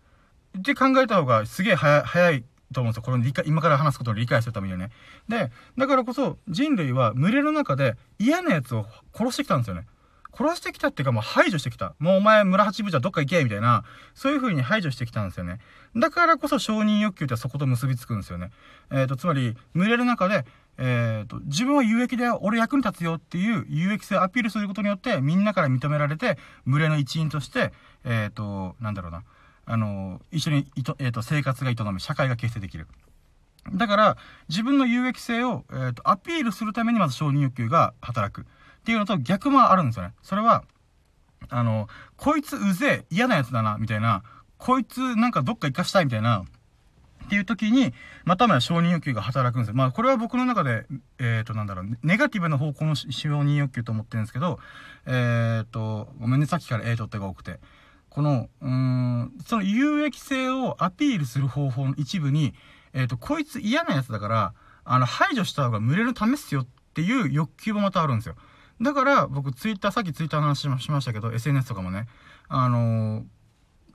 [0.58, 3.02] って考えた方がすげえ早いと思うんですよ。
[3.02, 4.90] これ理解、今から話すことを理解するためにはね。
[5.28, 9.86] で、だからこそ人類は群れの中で嫌な奴を殺してきたんですよね。
[10.36, 11.94] 殺してきたっていうかもう排除してきた。
[11.98, 13.84] もうお前村八部じゃどっか行けみたいな、
[14.14, 15.60] そういう風に排除してきたんですよね。
[15.96, 18.50] だからこそ承認欲求ってそこと結びつくんですよね。
[18.90, 20.44] えっ、ー、と、つまり、群れの中で、
[20.76, 29.22] えっ、ー、と、自分は有益だよ、俺役に立つよっていう有益性をアピールすることによって、みんなから認められて、群れの一員として、えっ、ー、と、なんだろうな、
[29.66, 32.86] あの、一緒にいと、えっ、ー、と、生活が営む、社会が形成できる。
[33.72, 34.16] だから、
[34.48, 38.42] 自分の有益性を、えっ、ー、と、アピールするためにまず承認欲求が働く。
[38.42, 38.44] っ
[38.84, 40.12] ていうのと逆もあるんですよね。
[40.22, 40.64] それは、
[41.48, 44.22] あの、こいつうぜえ、嫌なやつだな、みたいな、
[44.58, 46.44] こいつなんかどっか行かしたいみたいな、
[47.24, 49.74] っていう時に、またまた承認欲求が働くんですよ。
[49.74, 50.86] まあ、これは僕の中で、
[51.18, 54.58] えっ、ー、と、なんだろう、ネガティブな方向の承認欲求と思ってるんですけど、
[55.06, 57.60] えっ、ー、と、ごめんね、さっきから A とってが多くて。
[58.14, 62.54] この、うーん、その有益性をアピールする方法の一部に、
[62.92, 68.36] えっ、ー、と、こいつ嫌なやつだから、あの、排除した方が群れるためっすよっていう欲求もまたあるんですよ。
[68.80, 72.06] だから、僕、ツイッター、さっきツイッターの話しましたけど、SNS とかもね、
[72.48, 73.24] あのー、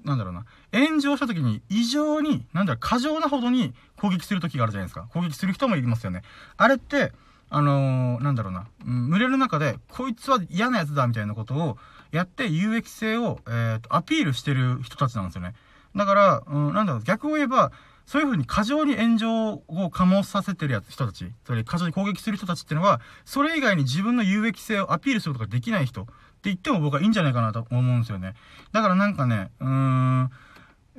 [0.04, 5.08] なんだろうな、炎上した時に異常に、なんだろう、過剰なほどに攻撃する時があるじゃないですか。
[5.14, 6.24] 攻撃する人もいますよね。
[6.58, 7.14] あれって、
[7.50, 11.78] あのー、なんだろうな、うん、群れる中で、こいつは嫌なやつだみたいなことを、
[12.12, 15.54] やって有益性を、えー、と、アピールしてる人たちなんですよね。
[15.96, 17.72] だから、うん、なんだろう、逆を言えば、
[18.06, 26.12] そういう風に過剰に炎上を醸させてるやつ、人たち、それ過剰に攻撃する人たちっていうのは、それ以外に自分の有益性をアピールすることができない人って
[26.46, 28.34] 言っても僕はいいんじゃないかなと思うんですよね。
[28.72, 30.30] だからなんかね、うーん、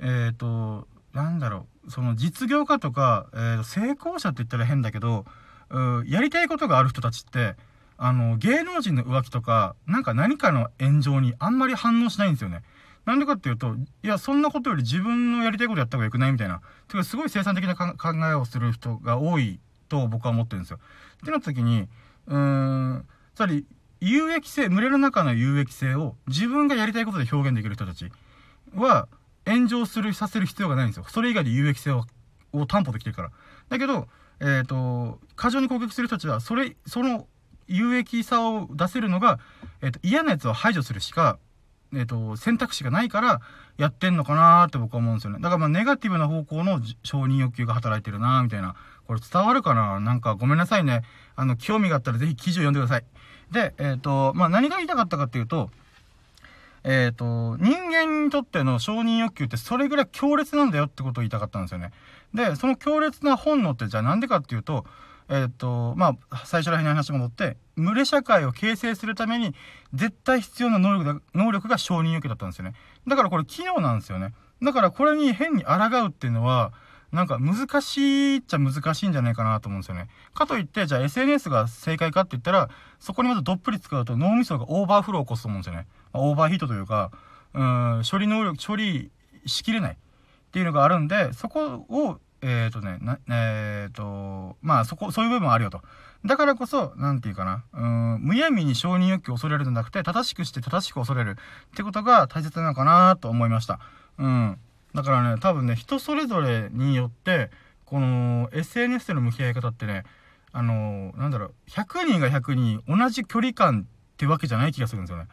[0.03, 5.25] えっ、ー、と、なんだろう、その実業家とか、えー、成功者って言ったら変だけど、
[5.70, 7.57] うやりたいことがある人たちって、
[8.03, 12.63] あの、芸能人の浮気とか、なんか何かの炎上にあんまり反応しないんですよね。
[13.05, 16.63] なんでかっていうと、いや、そんなことより自分のやりたいことやった方が良くないみたいな。
[16.89, 17.95] てか、すごい生産的な考
[18.27, 19.61] えをする人が多い
[19.91, 20.79] と僕は思ってるんですよ。
[21.23, 21.89] ってなった時に、
[22.27, 23.67] うーん、つまり、
[24.01, 28.11] 有益性、群れの中の有益性を自分がやりたいことで表現できる人たち
[28.75, 29.09] は、
[29.47, 31.05] 炎上する、させる必要がないんですよ。
[31.07, 32.07] それ以外で有益性を
[32.67, 33.31] 担保できてるから。
[33.69, 34.09] だけど、
[34.41, 37.27] えっ、ー、と、過剰に攻撃する人たちは、それ、その
[37.70, 39.38] 有益さを出せるのが、
[39.80, 41.38] えっ、と、嫌なやつを排除するしか、
[41.94, 43.40] えっ、と、選択肢がないから、
[43.78, 45.38] やってんのかなーって僕は思うんですよね。
[45.40, 48.74] だからまあ、ネガティブな方向の承認欲求が働いてるなーみたいな。
[49.06, 49.98] これ伝わるかな？
[49.98, 51.02] なんかごめんなさいね。
[51.35, 53.04] あの、興味があったらぜひ記事を読んでください。
[53.50, 55.70] で、えっ、と、まあ、何が言いたかったかっていうと、
[56.85, 61.92] えっ、ー、と、人間にとっての承認欲求ってそれぐらい強烈なんだよってことを言いたかったんですよね。
[62.35, 64.87] で、その強烈な本能ってじゃあなんでかっていうと、
[65.31, 69.55] えっ、と、まあ、最初ら辺の話戻って、群れ社会を形成するために、
[69.95, 72.75] 絶対必要な能力だ、能力が承認欲求だったんですよね。
[73.07, 74.35] だからこれ機能なんですよね。
[74.61, 76.73] だからこれに変に抗うっていうのは、
[77.12, 80.09] なんか難しいっちゃ難しいんじゃないかなと思うんですよね。
[80.35, 85.87] かといって、じゃあ SNS が正解かって言ったら、そこにまずどっぷり使うと脳みそがオーバーフローを起こすと思うんですよね。
[86.12, 87.12] まオーバーヒートというか、
[87.55, 89.12] うん、処理能力、処理
[89.47, 89.97] しきれないっ
[90.51, 95.83] ていうのがあるんで、そこをえっ、ー、とね、な、えっ、ー、と、まあそこ、そういう部分もあるよと。
[96.24, 97.87] だからこそ、なんていうかな、う
[98.18, 101.37] ん、むやみに承認欲求を恐れるんじゃなくて、正しくして正しく恐れる
[101.72, 103.81] ってことが大切なのかなと思いました。
[104.18, 104.59] うん。
[104.94, 107.50] だからね、多分ね、人それぞれによって、
[107.85, 110.05] この SNS での向き合い方ってね、
[110.53, 115.26] あのー、なんだろう、100人が100人同じ距離感ってわけじゃない気がするんですよね。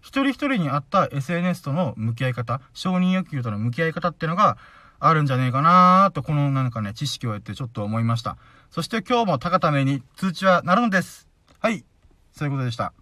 [0.00, 4.58] 一人一人に合った SNS との向き合い方、承認欲求との向き合い方っていうのが
[5.00, 8.36] あるんじゃねえかなーと、このなんかね、知識を得てちょっと思いました。
[8.70, 11.28] そして今日も高ために通知は鳴るのです。
[11.60, 11.84] はい。
[12.32, 12.92] そういうことでした。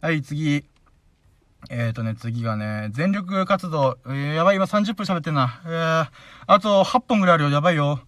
[0.00, 0.64] はい、次。
[1.70, 3.98] えーとね、次がね、全力活動。
[4.06, 5.60] えー、やばい、今30分喋ってんな。
[5.64, 6.08] えー、
[6.46, 8.00] あと8本ぐらいあるよ、やばいよ。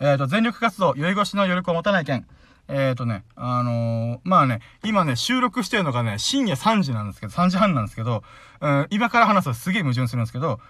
[0.00, 2.26] えーと、全力活動、酔い越しの余力を持たない件。
[2.66, 8.22] えーとね、あのー、まあね、今ね、収録してるのがね、深夜3時なんですけど、3時半なんですけど、
[8.60, 10.60] うん、今から話すとすげえ矛盾するんですけど、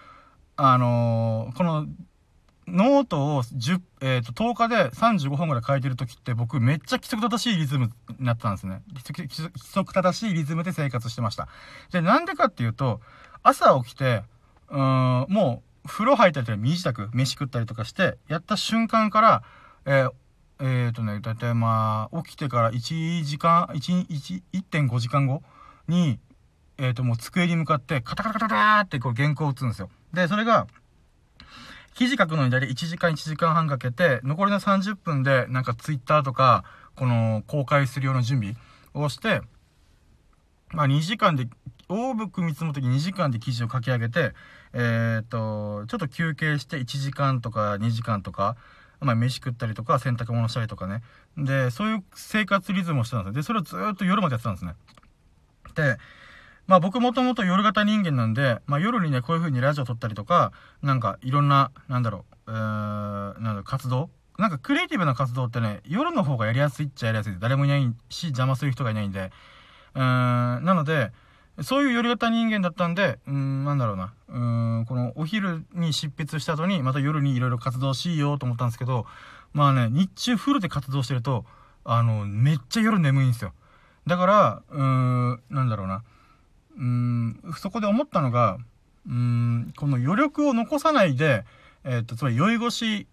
[0.57, 1.87] あのー、この、
[2.67, 8.83] ノートを10、えっ、ー、と、10日で35本ぐらい書いてる時って僕めっちゃ規則正しいリズムになってたんですね。
[8.95, 11.49] 規則正しいリズムで生活してました。
[11.93, 13.01] で、なんでかっていうと、
[13.43, 14.23] 朝起きて、
[14.71, 19.43] うん、もう、風呂入ったりとか身支度、飯食ったりとかして、やった瞬間から、
[19.85, 20.13] えー、
[20.61, 25.43] えー、とね、だいたいまあ、起きてから1時間、1、1、1.5時間後
[25.89, 26.19] に、
[26.79, 29.91] えっ、ー、と、もう机に向かって、カタカタカターってこう原稿を打つんですよ。
[30.15, 30.67] で、それが、
[31.95, 36.65] 記事書くのにだいたい1時間1時間半かけて、残りの30分で、なんかツイッターとか、
[36.97, 38.55] この、公開するような準備
[38.95, 39.43] をして、
[40.71, 41.49] まあ2時間で、
[41.89, 44.33] 大ぶく見積もって2時間で記事を書き上げて、
[44.73, 48.57] えっ、と、ちょっと休憩して1時間とか2時間とか、
[49.01, 51.03] まあ、飯食ったりとか、洗濯物したりとかね。
[51.37, 53.35] で、そういう生活リズムをしてたんですよ。
[53.35, 54.75] で、それをずっと夜までやってたんですね。
[55.75, 55.99] で、
[56.67, 64.11] まあ僕もともと夜型人間なんで、まあ夜にね、こういう風にラジオ撮ったりとか、なんかいろんな、なんだろう、えー、なんだろう、活動？
[64.39, 67.37] なんかクリエイティブな活動ってね、夜の方がやりやすいっちゃやりやすい。
[67.39, 69.31] 誰もいないし、邪魔する人がいないんで。
[69.95, 71.13] うーん、なので、
[71.63, 74.13] そういう夜型人間だったんで、うん、なんだろうな。
[74.27, 74.39] う
[74.81, 79.07] ん、このお昼に執筆した後に、また夜にいろいろ活動しようと思ったんですけど、
[79.53, 81.45] まあね、日中フルで活動してると、
[81.85, 83.53] あの、めっちゃ夜眠いんですよ。
[84.09, 86.03] だから、うーん、なんだろうな。
[86.79, 88.59] うん、そこで思ったのが、
[89.07, 91.45] うん、この余力を残さないで、
[91.85, 93.07] えー、っと、つまり酔い越し、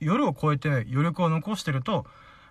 [0.00, 2.06] 夜を超えて余力を残してると、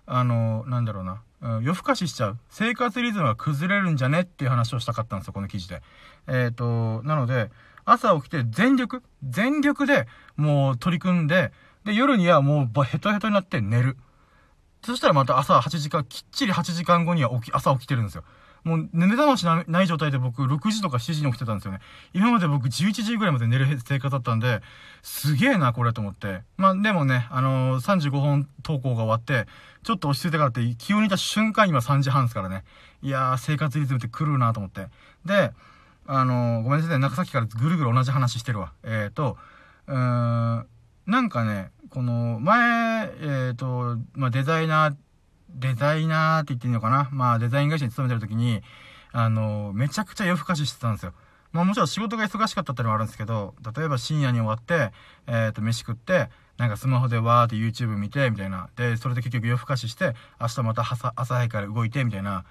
[0.06, 1.22] あの、なんだろうな。
[1.62, 2.38] 夜更かししちゃう。
[2.50, 5.84] 生活リズムが崩れるんじゃねっていう話をしたかったんですよ、この記事で。
[6.28, 7.52] えっ、ー、と、なので、
[7.86, 11.52] 朝起きて全力、全力でもう取り組んで、
[11.86, 13.98] で、夜にはもうヘトヘトになって寝る。
[14.84, 18.24] そしたらまた朝8時間、きっちり8時間後には起き、朝起きてるんですよ。
[18.68, 21.80] もう寝ましない状態で僕6時とか7時に起きてたんですよね。
[22.14, 24.62] 今まで僕11時ぐらいまで寝る生活だったんで、
[25.02, 26.42] すげえな、これと思って。
[26.58, 29.48] まあでもね、あのー、35本投稿が終わって、
[29.84, 32.66] ちょっと落ち着いてからって気温にいた瞬間今3時半ですからね。
[33.02, 34.88] いやー、生活リズムって来るなと思って。
[35.26, 35.54] で、
[36.06, 38.74] あのー、ごめんなさい、中崎からぐるぐる同じ話してるわ。
[38.84, 39.38] えっ、ー、と、
[39.88, 40.68] うーん、
[41.08, 44.96] なんかね、この前、えっ、ー、と、まあ、デザイナー、
[45.50, 47.10] デザイナーって言っていいのかな？
[47.12, 48.62] まあデザイン会社に勤めてる時に、
[49.12, 51.14] あの、めちゃくちゃ夜更かししてたんですよ。
[51.54, 54.92] まあもちろん仕事が忙しかったってのもあるんですけど、例えば深夜に終わって、
[55.28, 58.70] えっ、ー、と、飯食って、なんかスマホでわーって YouTube 見て、みたいな。
[58.76, 62.46] で、それで結局夜更かしして、明日また朝、朝早くから動いて、みたいな、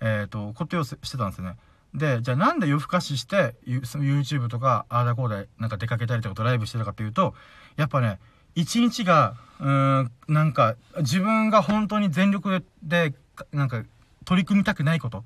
[0.00, 1.56] えっ、ー、と、ことをしてたんですよね。
[1.94, 7.34] で、じゃあなんで夜更かしして、YouTube とか、あーだこうだ、なんか出かけたりとかドライブしてたかっていうと、
[7.76, 8.18] やっぱね、
[8.54, 13.14] 一日が、うーん、なんか、自分が本当に全力で、
[13.52, 13.82] なんか、
[14.24, 15.24] 取り組みたくないこと。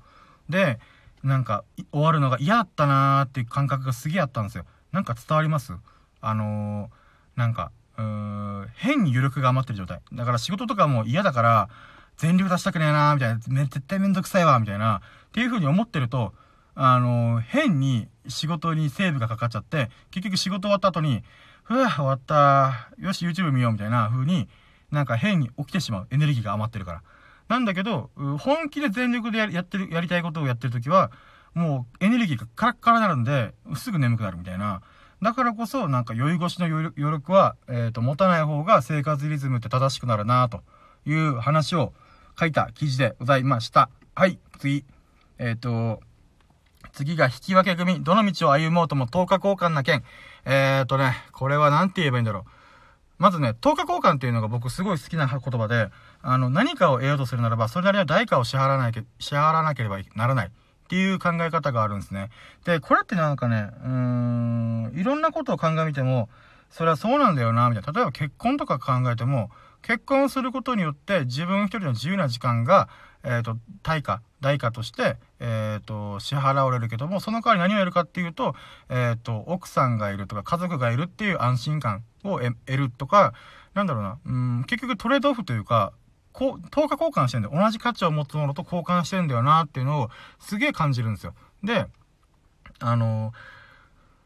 [0.49, 0.79] で、
[1.23, 4.65] なんか、終わるのが嫌だったなーっていう感覚がすげえあったんですよ。
[4.91, 5.73] なんか伝わります？
[6.21, 10.01] あのー、なんか、うーん、変に余力が余ってる状態。
[10.13, 11.69] だから仕事とかも嫌だから、
[12.17, 16.33] 全力出したくねえなーみたいな、絶対めんどくさいわーみたいな、っていう風に思ってると、
[16.75, 21.23] あのー、変に仕事にセーブがかかっちゃって、結局仕事終わった後に、
[21.65, 22.91] ふぅ、終わった。
[22.99, 24.47] よし、YouTube 見ようみたいな風に、
[24.91, 26.07] なんか変に起きてしまう。
[26.11, 27.03] エネルギーが余ってるから。
[27.47, 31.11] なんだけど、本気で全力でやってる、やりたいことをやってるときは、
[31.55, 34.81] もうエネルギーがカラッカラになるんで、すぐ眠くなるみたいな。
[35.23, 40.61] だからこそ、なんか酔い越しの余力は、えっ、ー、と、持たない方が生活リズムって正しくなるなと
[41.07, 41.93] いう話を
[42.39, 43.89] 書いた記事でございました。
[44.13, 44.85] はい、次。
[45.39, 46.01] えっ、ー、と、
[46.91, 48.03] 次が引き分け組。
[48.03, 50.03] どの道を歩もうとも10日交換な件。
[50.45, 52.43] えーとね、これは何て言えばいいんだろう。
[53.17, 55.89] まずね、10日交換っていうのが僕すごい好きな言葉で、
[56.21, 60.47] あの、何かを得ようとするならば、それなりの代価を支払わなきゃ、支払わなければならない。
[60.47, 62.29] っていう考え方があるんですね。
[62.63, 66.29] で、これってなんかね、うーん、いろんなことを鑑みても、
[66.69, 67.91] それはそうなんだよな、みたいな。
[67.91, 69.49] 例えば結婚とか考えても、
[69.81, 72.87] 結婚することによって自分一人の自由な時間が、
[73.25, 78.55] えっ、ー、と、対価、代価として、えっ、ー、と、支払われるけども、その代わり何をやるかっていうと、
[78.89, 83.33] えっ、ー、と、奥さんがいるとか家族がいるっていう安心感を得るとか、
[83.73, 85.91] なんだろうな、うん、結局トレードオフというか、
[86.31, 87.63] こう、等価交換してるんだよ。
[87.63, 90.09] 同じ価値を持つものと交換してるんだよなっていうのを
[90.39, 91.33] すげえ感じるんですよ。
[91.63, 91.87] で、
[92.79, 93.33] あの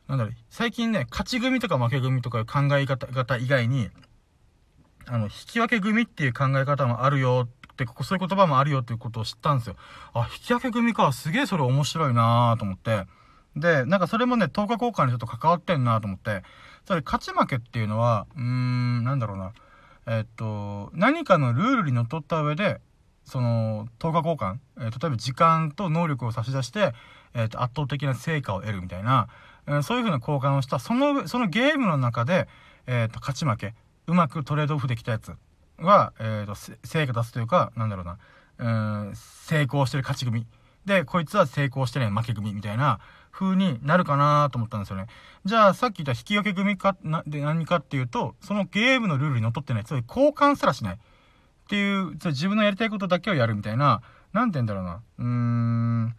[0.08, 3.90] なんだろ、最近ね、勝ち組とか負け組とかいう考え方以外に、
[5.06, 7.59] あの、引き分け組っていう考え方もあるよって、
[8.04, 9.76] そういう言葉もあるよっていうことを知ったんですよ。
[10.14, 13.06] あ、引き分け組か、すげえそれ面白いなと思って。
[13.56, 16.44] で、なんかそれもね、10日交換にちょっと関わってんなと思って、
[16.86, 19.54] それ勝ち負けっていうのは、うーん、なんだろうな。
[20.08, 22.82] えっと、何かのルールにのっとった上で、
[23.26, 26.94] その、10日交換、えー、例えば時間と能力を差し出して、
[27.36, 29.28] えっ、と、圧倒的な成果を得るみたいな、
[29.68, 32.48] えー、そういう風な交換をした、その、そのゲームの中で、
[32.88, 33.76] えっ、と、勝ち負け、
[34.08, 35.36] うまくトレードオフできたやつ
[35.82, 38.18] は、えっ、と、成果出すというか、なんだろうな、
[39.06, 40.46] うん、成功してる勝ち組。
[40.86, 43.00] で、こいつは成功してない負け組みたいな
[43.32, 45.08] 風になるかなと思ったんですよね。
[45.46, 50.96] じゃあ、さっき言った引き分け組か、な、で何かっていうと、そのゲームのルールにのっとってない、つまり交換すらしない。
[50.96, 50.98] っ
[51.70, 54.02] ていう、自分のやりたいことだけをやるみたいな、
[54.34, 55.02] なんて言うんだろうな。
[55.20, 56.16] うーん。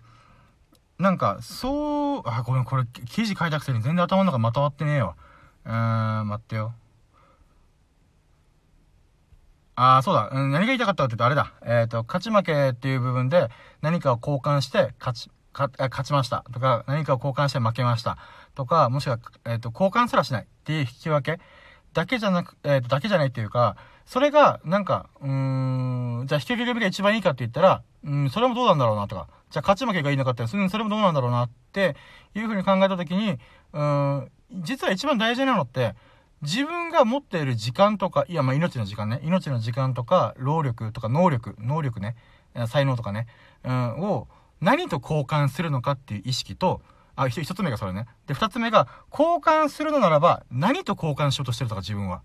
[0.99, 5.17] なんか、そう、あ、ごめん、これ、記事書いたくせに全然頭の中まとまってねえわ。
[5.65, 6.75] うーん、待ってよ。
[9.81, 10.29] ああ、そうだ。
[10.31, 11.55] うん、何が言いたかったかって言うと、あれだ。
[11.63, 13.49] えっ、ー、と、勝ち負けっていう部分で、
[13.81, 16.45] 何かを交換して勝ち、か、勝ちました。
[16.53, 18.19] とか、何かを交換して負けました。
[18.55, 21.41] とか、もしくは、えっ、ー、と、交換すらしないっていう引き分け
[21.95, 25.31] だけじゃなく、えっ、ー、と、だけじゃないっていうか、それが、なんか、うー
[26.25, 31.97] ん、じゃあ引き分け組が一番いいかって言ったら、うん、それもどうなんだろうなとか、じゃあ勝ち負けがいいのかって、うん、それもどうなんだろうなって
[32.35, 33.39] いうふうに考えたときに、
[33.73, 35.95] うん、実は一番大事なのって、
[36.43, 39.21] 自分が持っている時間とか、いや、ま、命の時間ね。
[39.23, 42.17] 命の時間とか、労力とか、能力、能力ね。
[42.67, 43.27] 才能とかね。
[43.65, 44.29] うん、を、
[44.61, 46.81] 何と交換するのかっていう意識と、
[47.15, 48.07] あ、一つ目がそれね。
[48.27, 52.23] で、二つ目が、交換するのならば、何と交換しようとしてるとか、自分は。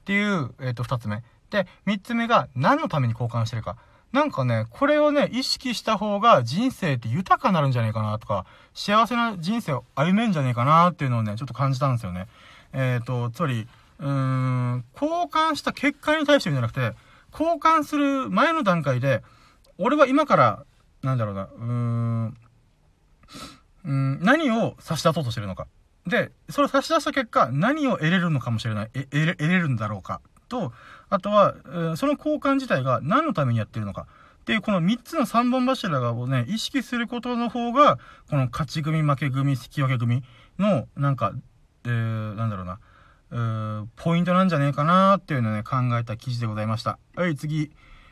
[0.00, 1.22] っていう、えっ、ー、と、二つ目。
[1.50, 3.76] で、三つ目が、何のために交換してるか。
[4.12, 12.26] なんかね、これをね、意識した方が人生って豊かになるんじゃねえかなとか、幸せな人生を歩めんじゃねえかなっていうのをね、ちょっと感じたんですよね。
[12.72, 13.66] えっ、ー、と、つまり、
[13.98, 16.94] うーん、交換した結果に対してじゃなくて、
[17.32, 19.22] 交換する前の段階で、
[19.78, 20.64] 俺は今から、
[21.02, 22.36] なんだろうな、うーん、
[23.84, 25.66] うん、何を差し出そうとしてるのか。
[26.06, 30.20] で、それを差し出した結果、何を得れるのかもしれない、え得れ得れるんだろうか。
[30.48, 30.72] と、
[31.10, 34.06] あとは、えー、その交換自体が何のためにやってるのか。
[34.40, 37.98] っていう、この3つの3本柱をね、意識することの方が、
[38.30, 40.22] この勝ち組、負け組、引き分け組
[40.58, 41.32] の、なんか、
[41.84, 42.78] えー、なんだろうな、
[43.30, 46.98] うーポイントなんじゃねえかなっていうのをね、考えた記事でございました。
[47.16, 47.70] はい、次。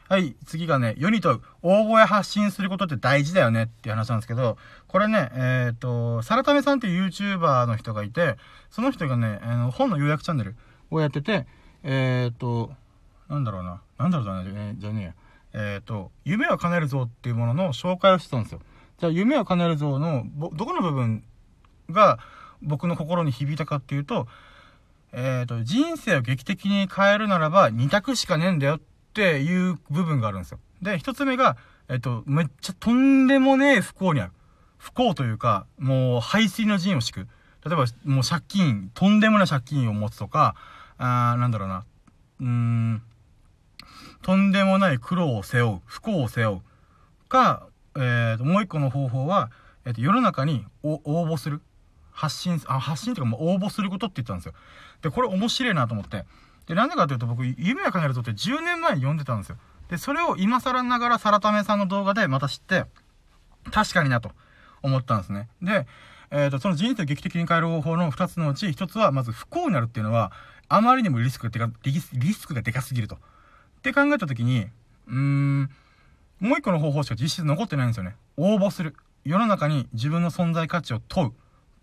[0.08, 4.56] はい、次がね、世に問う、応募や発信することって大事だよねっていう話なんですけど、
[4.86, 8.36] これね、えっ、ー、と、サラタメさんっていう YouTuber の人がいて、
[8.70, 10.54] その人がね、あの、本の予約チャンネル
[10.92, 11.46] をやってて、
[11.82, 12.72] えっ、ー、と、
[13.28, 15.14] なんだろうな、なんだろうじゃな、え、じゃねえや。
[15.74, 18.60] えっ、ー、と、夢を叶える像っていうものの紹介をしてたんですよ。
[18.98, 21.24] じゃあ、夢を叶える像の、どこの部分
[21.90, 22.20] が
[22.62, 24.26] 僕の心に響いたかっていうと、
[25.12, 28.80] えっ、と、人生を劇的に変えるならば2択しかねえんだよっ
[29.14, 30.58] ていう部分があるんですよ。
[30.82, 31.56] で、一つ目が、
[31.88, 34.32] えっと、めっちゃとんでもねえ不幸にある。
[34.78, 37.28] 不幸というか、もう排水の陣を敷く。
[37.64, 40.54] 例えば、もう借金、とんでもない借金を持つとか、
[40.98, 41.84] あ、なんだろうな。
[42.40, 43.02] うーん、
[44.22, 45.80] とんでもない苦労を背負う。
[45.86, 47.28] 不幸を背負う。
[47.28, 49.50] か、えーと、もう一個の方法は、
[49.84, 51.62] えっ、ー、と、世の中に応募する。
[52.16, 54.54] 発信、あ、発信というかもう応募することって言ったんですよ。
[55.02, 56.24] で、これ面白いなと思って。
[56.66, 59.58] で、なんでかというと僕、夢が叶えるぞって10年前に読んでたんですよ。
[59.90, 62.86] で、それを今更ながらサラタメさんの動画でまた知って、
[63.70, 64.32] 確かになと
[64.82, 65.48] 思ったんですね。
[65.60, 65.86] で、
[66.30, 70.32] えっ、ー、と、その人生を劇的に変える方法の2つのうち1つは、まず不幸になるっていうのは、
[70.68, 73.16] あまりにもリスクがでか、リスクがでかすぎると。
[73.16, 73.18] っ
[73.82, 74.66] て考えたときに、
[75.06, 75.70] うーん、
[76.40, 78.16] もう一個の方法しか実質残ってないんですよね。
[78.36, 78.96] 応募する。
[79.24, 81.32] 世の中に自分の存在価値を問う。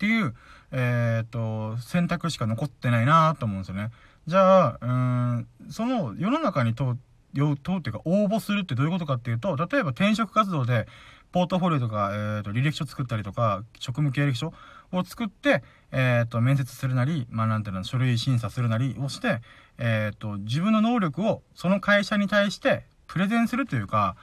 [0.04, 0.36] っていう、
[0.74, 3.89] えっ、と、選択しか残ってないなと思うんですよね。
[4.28, 6.97] じゃあ、うん、その世の中に問う、
[7.34, 10.88] 問うっていうか応募するってどういうことかっていうと、例えば転職活動で、
[11.32, 14.54] ポートフォリオとか、え、ー、と、履歴書作ったりとか、職務経歴書
[14.91, 19.41] を作って、え、ー、と、面接するなり、まあ、なんていうの、書類審査するなりをして、
[19.78, 24.16] えっ、ー、と、自分の能力をその会社に対してプレゼンするというか、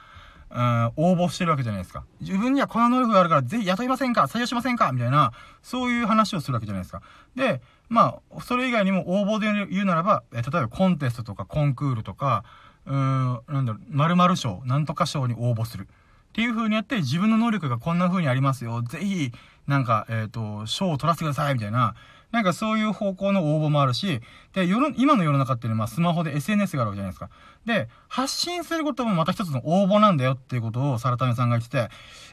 [0.53, 2.03] うん、応募してるわけじゃないですか。
[2.19, 4.23] 自分にはこの能力があるから、ぜひ雇いませんか？
[4.23, 4.91] 採用しませんか？
[4.91, 5.31] みたいな、
[5.61, 7.01] そういう話をするわけじゃないですか。
[7.35, 12.43] で、まあ、それ以外にも応募で言うならば、え例えばコンテストとかコンクールとか、
[12.85, 15.87] うーん、なんだろう、〇〇賞、なんとか賞に応募する。
[16.29, 18.81] っていう風にやって、自分の能力がこんな風にありますよ。
[18.81, 19.31] ぜひ、
[19.67, 21.95] なんか、えっ、ー、と、賞を取らせてください、みたいな。
[22.31, 24.21] なんかそういう方向の応募もあるし、
[24.53, 27.29] で、世の、今の世の中っていうのは、スマホで SNS があるわけじゃないですか。
[27.65, 31.89] で、発信することもまた一つの応募なんだよっていうことを、サラタメさんが言ってて、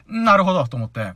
[0.07, 1.13] なるほど、と思って。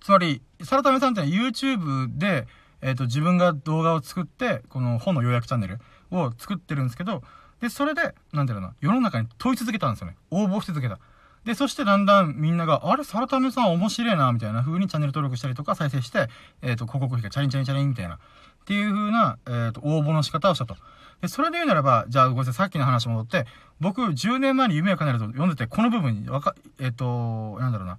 [0.00, 2.46] つまり、サラタメさんってのは YouTube で、
[2.82, 5.80] えっ、ー、と、自分が動画を作って、この本の予約チャンネル
[6.10, 7.22] を作ってるんですけど、
[7.60, 10.16] で、それで、なんだろうな、世の中に問い続けたんですよね。
[10.30, 10.98] 応募し続けた。
[11.44, 16.28] で、そしてだんだんみんなが、あれ、サラタメさん面白いな、みたいな風にチャンネル登録したりとか再生して、
[16.62, 18.18] えっ、ー、と、広告費がチャリンチャリンチャリンみたいな、っ
[18.66, 20.76] ていう風な、えっ、ー、と、応募の仕方をしたと。
[21.20, 23.46] で、それで言うならば、じゃあごめんなさい、さっきの話戻って、
[23.80, 27.98] 僕、10年前に夢を叶えると読んでて、この部分にわか、えっ、ー、と、なんだろうな、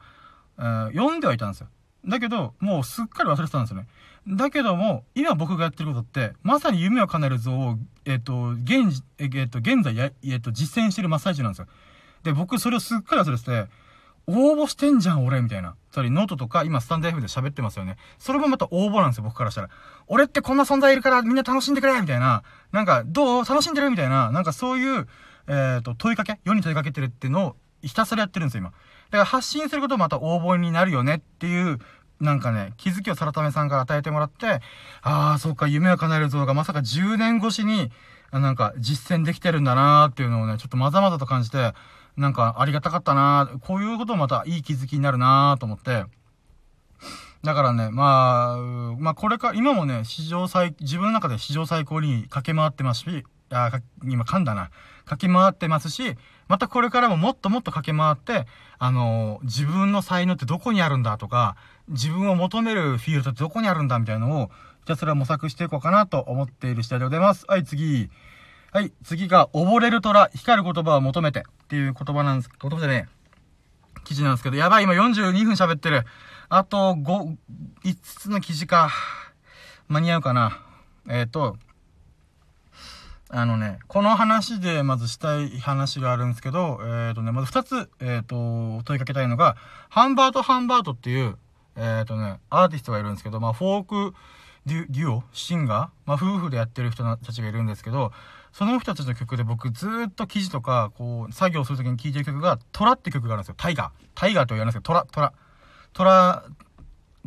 [0.57, 1.67] えー、読んではいたんですよ。
[2.07, 3.87] だけど、もうすっかり忘れてたんですよね。
[4.27, 11.67] だけども、今僕がやってることって、まさに夢を叶える像を、えっ、ー、と、現、えっ、ー、と、現在や、えっ、ー、と、実践してる真っ最中なんですよ。
[12.23, 13.67] で、僕それをすっかり忘れてて、
[14.27, 15.75] 応募してんじゃん、俺、みたいな。
[15.91, 17.97] つまり、ノートとか、今、スタンド F で喋ってますよね。
[18.19, 19.69] それもまた応募なんですよ、僕からしたら。
[20.07, 22.43] 俺ってこんな存在いるから、みんな楽しんでくれみたいな。
[22.71, 23.45] なんか、どう？
[23.45, 24.31] 楽しんでるみたいな。
[24.31, 25.07] なんか、そういう、
[25.47, 26.39] えっ、と、問いかけ？
[26.43, 28.69] 世に問いかけてるっていうのを、ひたすらやってるんですよ、今。
[28.69, 31.79] だから発信することもまた応募になるよねっていう
[32.21, 34.59] なんかね、気づきをサラタメさんから与えてもらって、
[35.01, 37.91] ああ、そうか、夢を叶える像がまさか10年越しに、
[38.31, 41.73] なんか実践できてるんだなーっていうのをね、ちょっとまざまざと感じて、
[42.19, 46.05] なんかありがたかったなこういうこともまたいい気づきになるなと思って、
[47.43, 48.57] だからね、まあ、
[48.99, 53.71] まあこれか、今もね、史上最、自分の中で史上最高に駆け回ってますし、あ、
[54.03, 54.69] 今噛んだな。
[55.05, 56.17] 駆け回ってますし、
[56.49, 58.45] またこれからももっともっと駆け回って、
[58.77, 61.55] あのー、自分の才能ってどこにあるんだとか、
[61.87, 64.51] 自分を求めるフィールドってどこにあるんだみたいなのを、
[64.81, 67.45] ひたすら模索していこうかなと思っている次第でございます。
[67.47, 68.09] はい、次。
[68.71, 73.19] はい、次が、溺れる虎、光る言葉を求めてっていう言葉なんです、言葉じゃねえ。
[74.03, 76.05] 記事なんですけど、やばい、今42分喋ってる。
[76.49, 77.35] あと5、
[77.83, 78.91] 5つの記事か。
[79.87, 80.61] 間に合うかな。
[81.09, 81.57] えっ、ー、と、
[83.29, 89.57] あのね、この話でまずしたい話があるんですけど、えっ、ー、とね、まず2つ、えっ、ー、と、問いかけたいのが、
[89.89, 91.37] ハンバート・ハンバートっていう、
[91.75, 94.15] えっ、とね、アーティストがいるんですけど、まあ、フォーク
[94.65, 98.11] デュオ、シンガー、まあ、夫婦でやってる人たちがいるんですけど、
[98.51, 103.55] その人たちの曲で僕ずっと記事とか、こう、作業するときに聴いてる曲が、トラって曲があるんですよ。
[103.57, 103.89] タイガー。
[104.15, 105.33] タイガーと言わないですけど、トラ、トラ。
[105.93, 106.43] トラ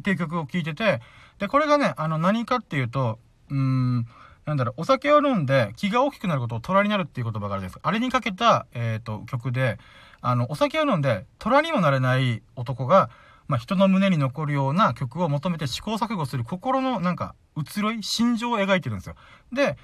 [0.00, 1.00] っていう曲を聴いてて、
[1.38, 3.18] で、これがね、あの、何かっていうと、
[3.50, 4.06] うーん、
[4.44, 7.78] なんだろう、お酒を飲んで気が大きくなることを虎になるっていう言葉があるんです。
[7.82, 9.78] あれにかけた、えっ、ー、と、曲で、
[10.20, 13.10] あの、お酒を飲んで虎にもなれない男が、
[13.48, 19.14] まあ、人の胸に残るような曲を求めて試行錯誤する心のなんか、移ろい、心情を描いてるんですよ。
[19.52, 19.76] で、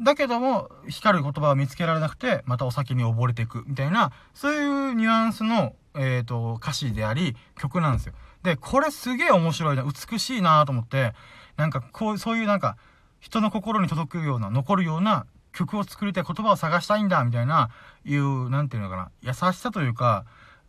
[0.00, 8.14] だけども、光る言葉を見つけられなくて、またお酒に溺れていく、みたいな、そういうニュアンスの、えっ、ー、と、歌詞であり、曲なんですよ。
[8.42, 11.12] で、これすげえ面白いな、美しいなと思って、
[11.56, 12.76] なんか、こう、そういうなんか、
[13.20, 17.70] 人の心に届くような、残るような曲を作りたい、言葉を探したいんだ、みたいな、
[18.04, 20.24] いう、なんていうのかな、優しさというか、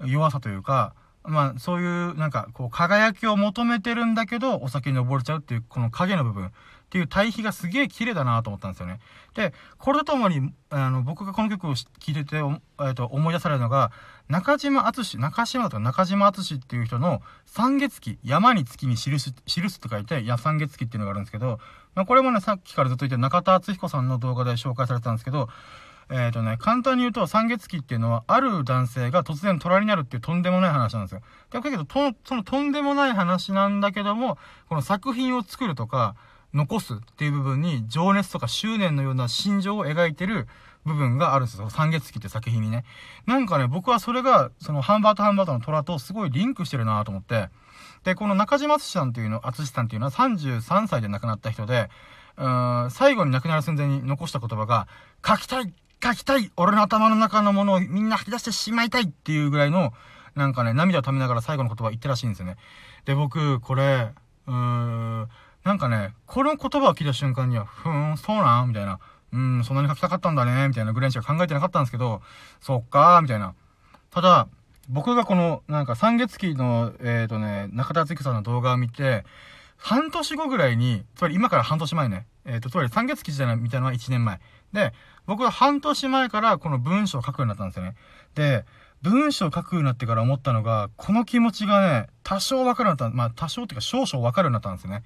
[0.05, 0.93] 弱さというか、
[1.23, 6.51] まあ、そういう、なんか、こう、輝きを求めてるんだけど、お酒に溺れちゃうっていう、この影の部分
[6.93, 8.99] っていう対比がすげえ綺麗だなと思ったんですよね。
[9.33, 12.39] で、これとともに、あの、僕がこの曲を聴いてて、
[12.81, 13.91] え、と、思い出されるのが、
[14.29, 21.59] 中島敦中島だと中島敦っていう人の、三月期、山に月に記す、記すと書いて、いや、三月期っていうのがあるんですけど、
[21.95, 25.49] まあ、これもね、さっきからずっと言って中田敦彦さんの動画で紹介されてたんですけど、
[26.11, 31.21] えっ、ー、とね、簡単に言うと、三月期っていうのは、ある男性が突然虎になるっていうとんでもない話なんですよ。
[31.49, 34.37] だけど、と、そのとんでもない話なんだけども、
[34.69, 36.15] この作品を作るとか、
[36.53, 40.47] 残すっていう部分に情熱とか執念のような心情を描いてる
[40.85, 41.69] 部分があるんですよ。
[41.69, 42.83] 三月期って作品にね。
[43.25, 47.49] なんかね、僕はそれが、そのハンバートハンバートの虎とすごいリンクしてるなと思って。
[48.03, 51.89] で、この中島敦さんっていうの、敦さんっていうのは33歳で亡くなった人で、
[52.37, 54.87] うーん、最後に亡くなる寸前に残した言葉が、
[55.25, 55.73] 書きたい
[56.03, 59.93] 書きたい俺の頭の中のものをみんな吐き出してしまいたいっていうぐらいの、
[60.35, 62.57] なんかね、涙をためながら最後の言葉言ってらしいんですよね。
[63.05, 64.11] で、僕、これ、
[64.47, 65.29] うーん、
[65.63, 68.69] なんかね、この言葉を聞いた瞬間には、ふーん、そうなん？
[68.69, 68.99] みたいな。
[69.31, 70.67] うん、そんなに書きたかったんだね？
[70.67, 72.21] みたいなぐらいしか考えてなかったんですけど、
[72.61, 73.55] そっかーみたいな。
[74.11, 74.47] ただ、
[74.89, 79.25] 僕がこの、なんか三月期の、えっ、ー、とね、中田敦彦さんの動画を見て、
[79.77, 84.39] 半年後ぐらいに、つまり今から半年前ね、えっ、ー、と、つまり三月期じゃないみたいなのは1年前。
[84.73, 84.93] で、
[85.25, 87.95] 僕は半年前からこの文章を書くようになったんですよね。
[88.35, 88.65] で、
[89.01, 95.03] 文章を書くようになってから思ったのが、この気持ちがね、多少わかるようになった、まあ多少っていうか少々わかるようになったんですよね。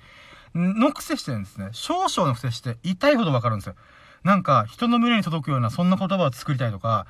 [0.55, 1.69] の癖してるんですね。
[1.71, 3.75] 少々の癖して痛いほどわかるんですよ。
[4.23, 7.07] なんか、人の胸に届くような、そんな言葉を作りたいとか、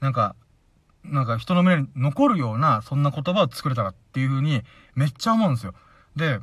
[0.00, 0.34] なんか、
[1.04, 4.62] なんか人の胸に残るような、そんな言葉を作れたらっていう風に、
[4.94, 5.74] めっちゃ思うんですよ。
[6.16, 6.40] で、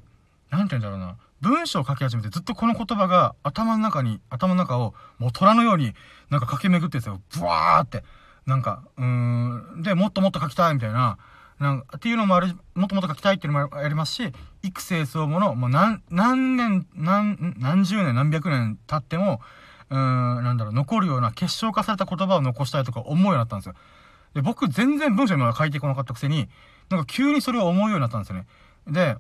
[0.50, 1.18] なんて言うんだろうな。
[1.42, 5.94] 文章を書き始めてずっとこの言葉が頭の中に、頭の中をもう虎のように
[6.30, 7.22] なんか駆け巡ってんですよ。
[7.38, 8.04] ブワーって。
[8.46, 9.82] なんか、うーん。
[9.84, 11.18] で、もっともっと書きたいみたいな。
[11.60, 14.34] なんか、っていうのもある、もっともっと書きたいっていうのもありますし、
[14.68, 19.42] 育成そうもの、もう何、何年、何、何十年、何百年経っても、
[19.90, 23.76] うん、なんだろう、残るような結晶化された言葉を残したいとか思うようになったんですよ。
[24.34, 26.50] で、僕全然文章今書いてこなかったくせに、
[26.90, 28.46] なんか急にそれを思うようになったんですよね。
[28.88, 29.18] で、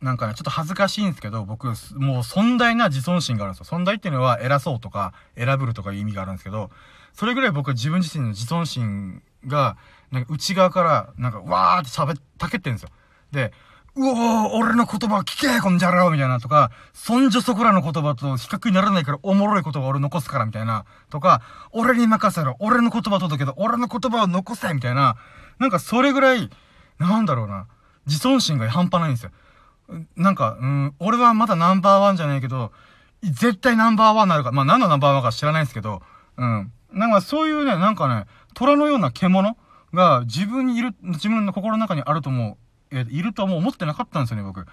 [0.00, 3.64] なんかね、ちょっと恥ずかしいんですけど、僕、もう尊大な自尊心があるんですよ。
[3.66, 6.70] 尊大っていうのは偉そうとか、選ぶるとかいう意味があるんですけど、
[7.12, 9.76] それぐらい僕は自分自身の自尊心が、
[10.10, 12.88] なんか内側から、なんか、わーって喋ったけってんですよ。
[13.30, 13.52] で、
[13.96, 25.16] うおー、俺の言葉聞けこんじゃろみたいなとか、そんじょそこらの言葉と比較にならないからおもろい言葉を俺残すからみたいな、とか、俺に任せろ、俺の言葉届けど、俺の言葉を残せみたいな、
[25.58, 26.50] なんかそれぐらい、
[26.98, 27.66] なんだろうな、
[28.06, 29.30] 自尊心が半端ないんですよ。
[30.16, 32.72] なんか、うん、俺はまだナンバーワンじゃないけど、
[33.22, 36.00] 絶対ナンバーワンなるか、まあ何のナンバーワンか知らないんですけど、
[36.36, 36.72] うん。
[36.92, 39.56] なんかそういうね、なんかね、虎のような獣
[39.92, 42.56] が自分にいる、自分の心の中にあると思う、
[42.90, 44.66] えいるとはもう思ってなかったんですよね、僕。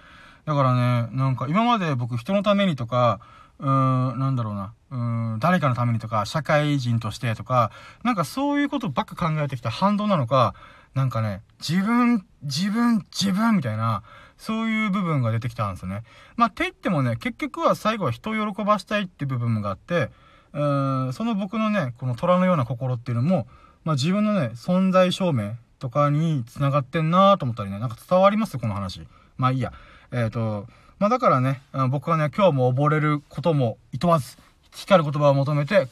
[0.45, 3.19] だからね、なんか今まで僕人のためにとか、
[3.59, 4.97] うーん、なんだろうな、う
[5.35, 7.71] ん、誰かのためにとか、社会人としてとか、
[8.03, 10.53] なんかそういうことばっか考えてきた反動なのか、
[10.93, 14.03] なんかね、自分、自分、自分みたいな、
[14.37, 16.03] そういう部分が出てきたんですよね。
[16.35, 20.09] まあ、って言ってもね、結局は最後は人を喜ばしたいって部分があって、
[20.53, 23.47] うーん、その僕のね、この虎のような心っていうのも、
[23.83, 28.57] まあ、自分のね、存在証明とかに繋がってんなと思ったりね、なんか伝わります？
[28.57, 29.01] この話。
[29.37, 29.73] まあいいや。
[30.11, 30.67] えっ、ー、と、
[30.99, 34.37] まあだからね、僕はね、今日も溺れることも厭わず、
[34.73, 35.87] 光る言葉を求めて、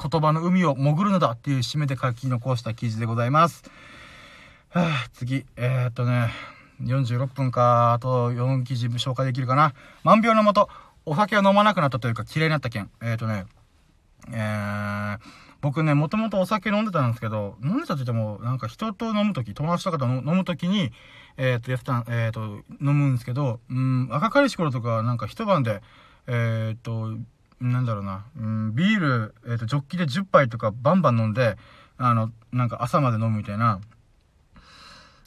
[0.00, 3.64] 言葉の海を潜るのだっていう締めで書き残した記事でございます。
[4.70, 6.30] はあ、次、えー、っとね、
[6.82, 9.74] 46分か、あと4記事紹介できるかな。
[10.04, 10.68] 万病のもと、
[11.06, 12.90] お酒を飲まなくなったというか嫌いになった件。
[13.00, 13.46] えー、っとね、
[14.30, 15.18] えー、
[15.60, 20.92] 僕ね、もともとお酒飲んでたんですけど、飲んでたって言っても、なんか人と飲むとき、友達とかと飲むときに、
[21.36, 25.82] えー、っと、やってた、えー、っと、飲むんですけど、うん、赤かりし頃とか、なんか一晩で、
[26.26, 27.18] えー、っと、
[27.60, 31.56] なんだろうな、うん、ビール、えっと、ジョッキで10杯とかバンバン飲んで、
[31.96, 33.80] あの、なんか朝まで飲むみたいな、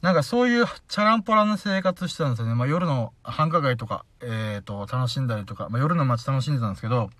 [0.01, 2.55] なんかそういうチャランポランな生活してたんですよね。
[2.55, 7.11] まあ夜の繁華街とか、えっ、と、楽しんだりとか、まあ夜の街楽しんでたんですけど、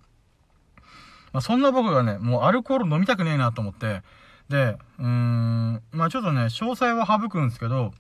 [1.34, 4.02] まあそんな僕がね、もうアルコール飲みたくねえなと思って、
[4.50, 7.94] で、うーん、まあちょっとね、詳細は省くんですけど、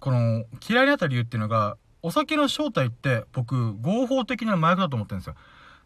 [0.00, 5.34] この、嫌いになった理由っていうのが、お酒の正体って僕、合法的な麻薬だと思ってるんですよ。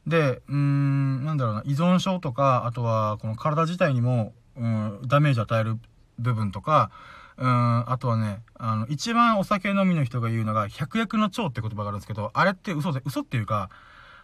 [0.06, 5.78] で、うーん、なんだろうな、依存症とか、あとは、この体自体にも、うん、ダメージ与える
[6.18, 6.90] 部分とか、
[7.38, 13.70] うん、あとはね、あの、一番お酒飲みの人が言うのが、百薬の長って言葉があるんですけど、あれって嘘で、嘘っていうか、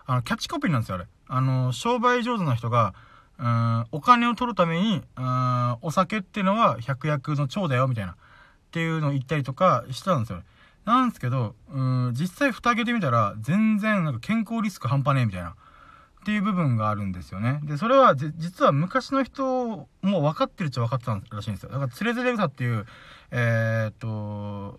[0.06, 1.06] あの、キャッチコピーなんですよ、あれ。
[1.28, 2.94] あの、商売上手な人が、
[3.38, 8.12] うん、お金を取るために、うん、お酒っていうのは百薬の長だよ、みたいな。
[8.12, 8.14] っ
[8.70, 10.42] ていうのを言ったりとかしてたんですよ。
[10.84, 15.50] なんですけど、うん、実際蓋開けてみたら、全然なんか健康リスク半端ねえ、みたいな。
[15.50, 15.54] っ
[16.24, 17.60] ていう部分があるんですよね。
[17.62, 21.70] で、それは、実は昔の人も分かってるっちゃ分かってたらしいんですよ。
[21.70, 22.86] だから、つれづれ歌っていう、
[23.30, 24.78] えー、っと、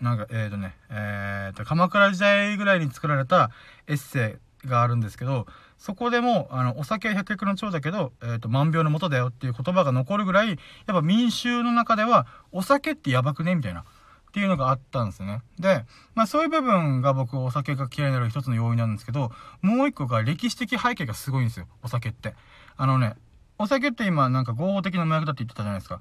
[0.00, 3.50] なんか、えー、っとね、えー、っと、鎌倉時代ぐらいに作られた
[3.86, 5.46] エッセイがあるんですけど、
[5.84, 10.56] そこでも、あの、お酒は百薬の長だけど、えっ、と、万病の元だよっていう言葉が残るぐらい、やっ
[10.86, 13.80] ぱ民衆の中では、お酒ってやばくねみたいな。
[13.80, 13.84] っ
[14.32, 15.42] ていうのがあったんですね。
[15.58, 19.30] で、まあそういう部分が僕お酒が嫌いになる一つの要因なんですけど、
[19.60, 22.34] もう一個が歴史的背景がすごいんですよ、お酒って。
[22.78, 23.14] あのね、
[23.58, 26.00] お酒って今なんか合法的な麻薬だって言ってたじゃないですか。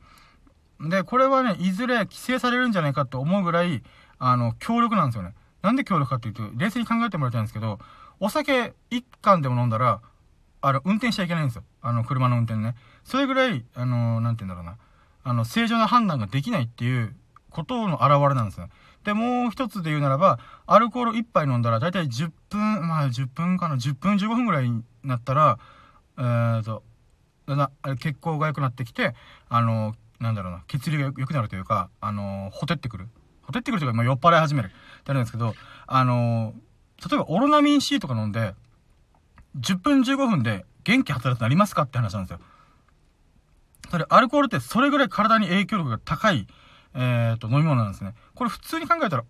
[0.80, 3.84] で、これはね、いずれ規制されるんじゃないかって思うぐらい、
[4.18, 5.34] あの、強力なんですよね。
[5.62, 7.80] なんで強力かっていうと、冷静に考えてもらいたいんですけど、
[8.24, 10.00] お酒一缶でも飲んだら、
[10.62, 11.64] あの、運転しちゃいけないんですよ。
[11.82, 12.74] あの、車の運転ね。
[13.04, 14.78] それぐらい、あの、なんて言うんだろうな。
[15.26, 17.14] あの、正常な判断ができないっていう
[17.50, 18.70] ことの表れなんですよ。
[19.04, 25.60] で、もう一つで言うならば、アルコール1杯飲んだら、だいたい10分、まあ10分かな、10分15分ぐらいになったら、
[26.18, 26.82] えーと、
[27.46, 29.16] な血行が良くなってきて、
[29.50, 33.10] あの、なんだろうな、血流が良くなるというか、あの、ほてってくる。
[33.42, 34.68] ほてってくるというか、まあ、酔っ払い始める。
[34.68, 34.70] っ
[35.04, 35.56] てあるんですけど、
[35.88, 36.54] あの、
[37.10, 38.56] 例えばオロナミン C とか飲んで、
[39.60, 42.40] 10分15分で元気働くなりますかって話なんですよ。
[43.90, 46.48] それ、アルコールってそれぐらい体に影響力が高い
[46.96, 48.14] え、ー、と、飲み物なんですね。
[48.36, 49.24] これ普通に考えたら、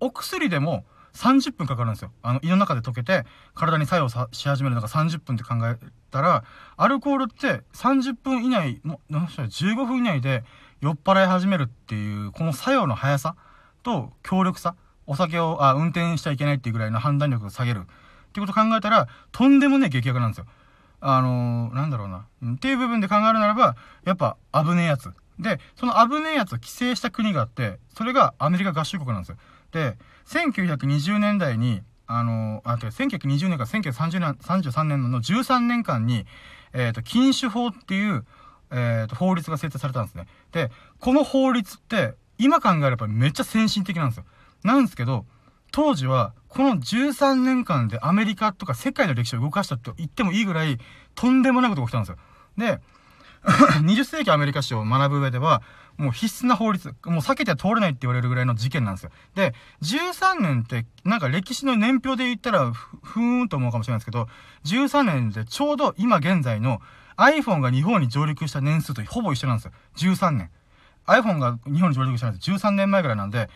[0.00, 2.10] お薬でも30分かかるんですよ。
[2.22, 5.76] あの、胃の中で溶けて、体に作用し始めるのが30分って考え
[6.10, 6.44] たら、
[6.76, 10.44] アルコールって30分以内、もう、15分以内で
[10.80, 13.36] 酔っ払い始めるっていう、この作用の速さ
[13.82, 14.74] と強力さ、
[15.06, 17.80] お酒を、あ、運転しちゃいけないっていうぐらいの判断力を下げる。
[17.80, 17.82] っ
[18.32, 20.46] ていうことを考えたら、とんでもねえ激薬なんですよ。
[21.00, 22.26] あのー、なんだろうな。
[22.54, 25.12] っていう部分で考えるならば、やっぱ危ねえやつ。
[25.38, 29.36] で、その危ねえやつを規制した国があって、それがアメリカ合衆国なんですよ。
[29.72, 29.96] で、
[30.26, 36.26] 1920年代に、あのー、あ、て1920年から1930年、33年の13年間に、
[36.72, 38.24] えっ、ー、と、禁酒法っていう、
[38.70, 40.26] えっ、と、法律が制定されたんですね。
[40.52, 44.24] で、この法律って、今考えればめっちゃ先進的なんですよ。
[44.64, 45.26] なんですけど、
[45.70, 50.78] 当時は、この13年間でアメリカとか世界の歴史を動かしたと言ってもいいぐらい、
[51.14, 52.18] とんでもないことが起きたんですよ。
[52.56, 52.80] で、
[53.82, 55.62] 20世紀アメリカ史を学ぶ上では、
[55.98, 59.10] もう必須な法律、もう避けては通れないって言われるぐらいの事件なんですよ。
[59.34, 64.28] で、13年って、なんか歴史の年表で言ったら、ふ、ふーんと思うかもしれないですけど、
[64.64, 66.80] 13年でちょうど今現在の
[67.16, 69.72] iPhone が日本に上陸した年数とほぼ一緒なんですよ。
[69.96, 70.50] 13年。
[71.06, 73.50] iPhone が日本に上陸したのって13年前ぐらいなんで、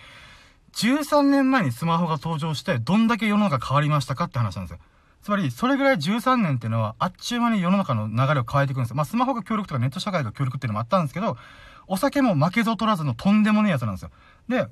[0.75, 4.79] 13年前にスマホが登場して、どんだけ世の中変わりましたかって話なんですよ。
[5.23, 8.97] つまり、それぐらい13年っていうのは、あっちゅう間に世の中の流れを変えていくんですよ。
[8.97, 11.37] まあ、スマホが協力とかネット社会が協力っていうのもあったんですけど、
[11.87, 14.11] お酒も負けず劣らずのとんでもねえやつなんですよ。
[14.49, 14.67] で、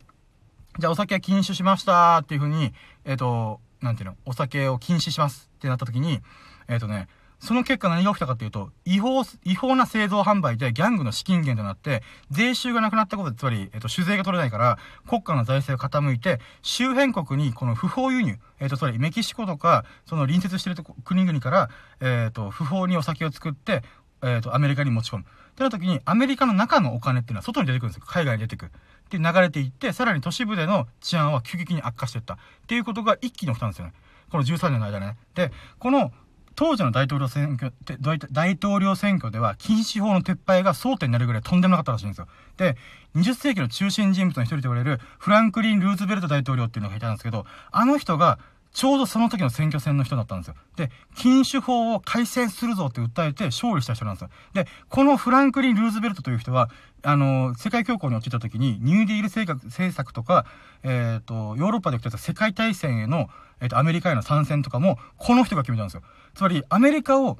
[0.78, 2.72] じゃあお酒は禁酒しましたっていう風に、
[3.04, 6.20] えっ、ー、と、なんていうの、お酒を禁止しますってなった時に、
[6.68, 7.08] えっ、ー、とね、
[7.38, 21.70] その結果何が起きたかっていうと、違法、違法な製造販売でギャングの資金源となって、税収がなくなったことで、つまり、えっ、と、酒税が取れないから、国家の財政が傾いて、周辺国にこの不法輸入、えっ、と、つまりメキシコとか、その隣接してる国々から、
[22.00, 23.82] えっ、と、不法にお酒を作って、
[24.22, 25.24] えっ、と、アメリカに持ち込む。
[25.24, 28.04] ってなった時に、アメリカの中のお金っていうのは外に出てくるんですよ。
[28.06, 28.72] 海外に出てくる。
[29.10, 32.34] で、流れていって、さらに都市部での治安は急激に悪化していった。
[32.34, 33.94] っていうことが一気に起きたんですよね。
[34.30, 35.16] この13年の間ね。
[35.34, 36.12] で、この、
[36.56, 42.28] 当時の大統領選挙って大統領選挙では禁止法の撤廃が争点になるぐらいとんでもなかったらしいんですよ。
[42.56, 42.76] で、
[43.14, 48.38] 20世紀の中心人物の一人と言われるフランクリン・ルーズベルト大統領っていうのがいたんですけど、あの人が
[48.76, 50.54] ちょうどその時の選挙戦の人だったんですよ。
[50.76, 54.30] で、禁酒法を改正するぞって訴えて勝利した人なんですよ。
[54.52, 56.68] で、このフランクリン・ルーズベルトという人は、
[57.02, 60.44] あの、世界恐慌に陥った時に、ニューディール政策とか、
[60.82, 63.30] えっ、ー、と、ヨーロッパで起きた世界大戦への、
[63.62, 66.02] えっ、ー、と、アメリカへの参戦とかも、この人が決めたんですよ。
[66.36, 67.38] つまり、アメリカを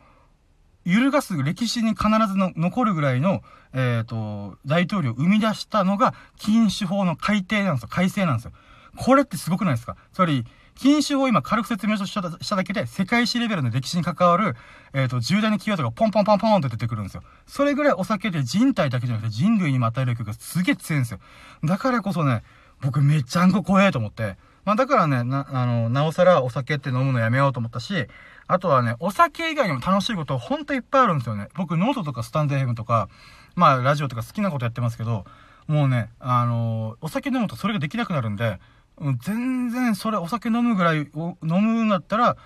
[0.87, 3.43] 揺るがす歴史に必ずの残るぐらいの、
[3.75, 7.89] えっ、ー、と、大統領を生み出したのが、禁酒法の改定なんですよ。
[7.89, 8.53] 改正なんですよ。
[8.97, 9.97] これってすごくないですか？
[10.15, 14.57] つまり、禁酒を今軽く説明しただけで、世界史レベルの歴史に関わる、
[14.95, 17.23] えっ、ー、と、重大なキーワードがポンポンポンポンって出てくるんですよ。
[17.47, 21.21] それぐらいお酒で人体だけじゃなくて人類にも与える影響がすげえ強いんですよ。
[21.65, 22.45] だからこそね、
[22.81, 24.37] 僕めっちゃんこ怖えと思って。
[24.65, 28.09] まあだからね、な、あの、なおさらお酒って飲むのやめようと思ったし、
[28.49, 31.49] あとはね、お酒以外にも楽しいことほんといっぱいあるんですよね。
[31.57, 33.09] 僕ノートとかスタンド FM とか、
[33.55, 35.25] まあラジオとか好きなことやってますけど、
[35.67, 38.61] もうね、あのお酒飲むとそれができなくなるんで、
[38.99, 42.37] うん全然それお酒飲むぐらいを飲むんだったら、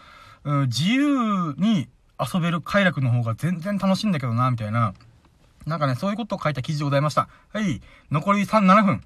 [0.45, 1.89] うん、自由に
[2.19, 4.95] 遊べる快楽の方が全然楽しいんだけどな、みたいな。
[5.67, 7.29] なんかね、そういうことを書いた記事でございました。
[7.53, 7.81] はい。
[8.11, 9.03] 残り3、7分。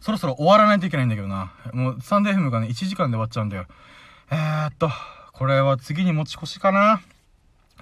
[0.00, 1.52] そろそろ終わらないといけないんだけどな。
[1.72, 3.66] もう、サンデーフムがね、1時間で終わっちゃうんだよ。
[4.30, 4.90] えー、っと、
[5.40, 7.00] これは次に持ち越しかな。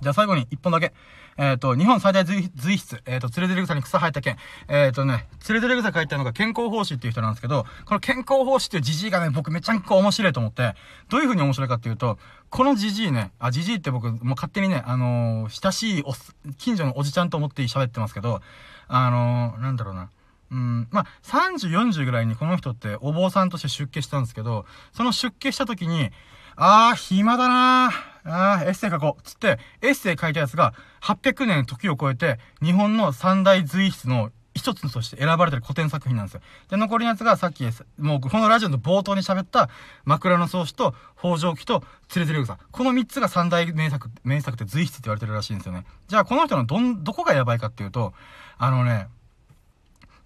[0.01, 0.93] じゃあ最後に1本だけ。
[1.37, 4.37] えっ、ー、と、日本最大随筆、えっ、ー、と、つれづれ草に草生えた件。
[4.69, 10.77] えっ、ー、とね、つれづれ草書いたのが健康奉仕っていう人なんですけど、この健康奉仕っていうじじいがね、僕めちゃんこ面白いと思って、
[11.09, 12.17] どういう風に面白いかっていうと、
[12.49, 16.15] このじじいね、あ、じじいって僕、もう勝手にね、あの親しいお、
[16.59, 18.41] 近所のおじちゃんと思って喋ってますけど、
[18.87, 20.11] あのなんだろうな。
[20.53, 26.13] うん、まあ、30、40ぐらいにこの人ってお坊さんとして出家したんですけど、その出家した時に、
[26.61, 28.31] あー、暇だなー。
[28.31, 29.23] あー、エッセイ書こう。
[29.23, 36.41] つって、エッセイ書いたやつが、800年時を超えて、日本の三大随筆の一つとして選ばれてる古典作品なんですよ。
[36.69, 37.63] で、残りのやつがさっき、
[37.99, 39.71] もうこのラジオの冒頭に喋った
[40.05, 41.85] 枕草子と北条記と
[42.17, 42.59] 連れてる草。
[42.73, 45.85] この三つが三大名作、名作って随筆って言われてるらしいんですよね。
[46.09, 48.15] じゃあこの人のどん、どこがやばいかっていうと、
[48.59, 49.07] あのね、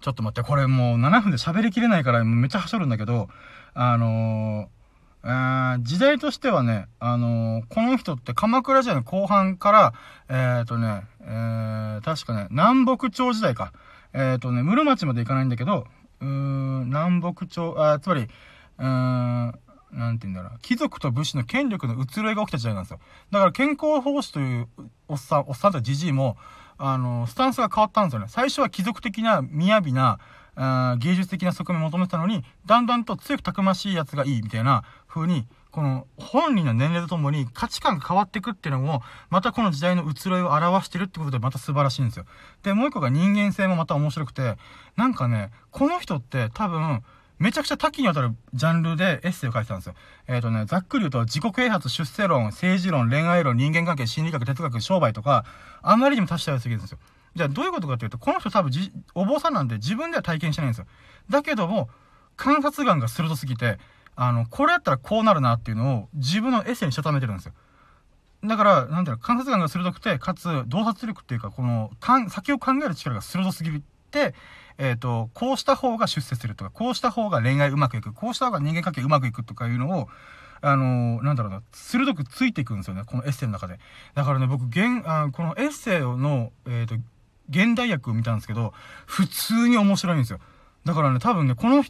[0.01, 3.29] ちょっと待って、これもう7分で喋りきれないからめっちゃはしょるんだけど、
[3.75, 4.82] あのー
[5.25, 9.93] え時代としてはね、あのー、この人って鎌倉時代の後半から、
[10.29, 13.71] えっ、ー、とね、えー、確かね、南北朝時代か。
[14.13, 15.87] えっ、とね、室町まで行かないんだけど、
[16.21, 19.59] うーん、南北朝、あ、つまり、うーん、
[19.93, 20.59] なんて言うんだろう。
[20.61, 22.99] 貴族と武士の権力の移ろいが起きた時代なんですよ。
[23.31, 24.67] だから健康奉仕という
[25.07, 26.37] おっさん、おっさんとじじいも、
[26.77, 28.25] あの、スタンスが変わったんですよね。
[28.29, 30.19] 最初は貴族的な、雅な、
[30.55, 39.01] あ芸術的な側面を求めてたのに、だんだんと強くたくましいやつがいいみたいな風に、この本人の年齢とともに価値観が変わっていくっていうのも、
[39.31, 42.25] またこの時代の移ろいを表してるってことでまた素晴らしいんですよ。
[42.61, 44.57] で、もう一個が人間性もまた面白くて、
[44.95, 47.03] なんかね、この人って多分、
[47.39, 49.95] めちゃくちゃ多岐にわたるジャンルでエッセイを書いてたんですよ。
[50.27, 55.43] えっ、ー、とね、ざっくり言うと、自己啓発、出世論、政治論、恋愛論、人間関係、心理学、哲学、商売とか、
[55.81, 56.99] あまりにも多種多様すぎるんですよ。
[57.35, 60.87] じゃあどういうことかというと、この人多分じ、お坊さんなんで自分では体験してないんですよ。
[61.29, 61.89] だけども、
[62.35, 63.79] 観察眼が鋭すぎて、
[64.15, 67.53] あの、これやったらこうなるなっていうのを自分のエッセイにしたためてるんですよ。
[68.43, 71.91] だから、なんていうの、観察眼が鋭くて、かつ、洞察力っていうか、この、
[72.29, 73.81] 先を考える力が鋭すぎ
[74.11, 74.35] て、
[74.77, 80.07] えっ、ー、と、こうした方が出世するとか、こうした方が恋愛うまくいく、こうした方が人間関係うまくいくとかいうのを、
[80.61, 83.79] あのー、なんだろうな、鋭くついていくんですよね、このエッセイの中で。
[84.13, 86.95] だからね、僕、現、あこのエッセイの、えっ、ー、と、
[87.49, 88.73] 現代訳を見たんですけど、
[89.05, 90.39] 普通に面白いんですよ。
[90.85, 91.83] だからね、多分ね、この、えっ、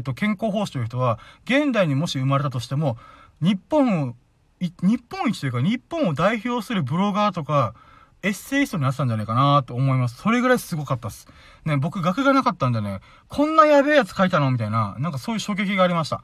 [0.00, 2.96] ー、と、健康奉仕という人は、現代にもし生まれたとしても、
[3.40, 4.14] 日本を、
[4.60, 7.74] 日本一というか、日本を代表するブロガーとか、
[8.22, 10.16] エッセイストになってたんじゃないかなと思います。
[10.16, 11.28] それぐらいすごかったっす。
[11.64, 16.22] ね、僕学がなかったんでね、こんなやべえやつ書いたのみたいな、なんかそういう衝撃がありました。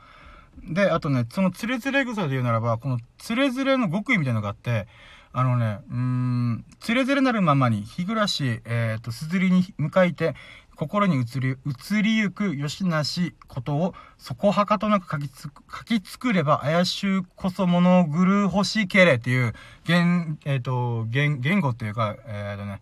[0.63, 4.89] で、あとね、そのつれづれ草で言うならば、このつれづれの極意みたいなのがあって、
[5.37, 10.37] あのね、うーん、つれづれなるままに、日暮らし、えっ、ー、と、すずりに向かいて、
[10.77, 19.55] 心に移り、移りゆくよしなしことを、そこはかとなく書きつく、書き作れば、怪しゅうこそ物ぐる欲しけれっていう、
[19.85, 22.81] 言、えっ、ー、と、言、言語っていうか、えっ、ー、とね、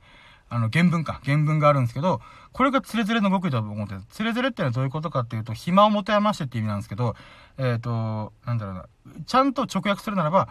[0.51, 1.23] あの、原文か。
[1.25, 2.21] 原文があるんですけど、
[2.53, 3.95] これがつれづれの極意だと思って。
[4.11, 7.17] つれづれってのはどういうことかっていうと、暇を持て余してって意味なんですけど、
[7.57, 8.85] えっ、と、なんだろうな。
[9.25, 10.49] ちゃんと直訳するならば、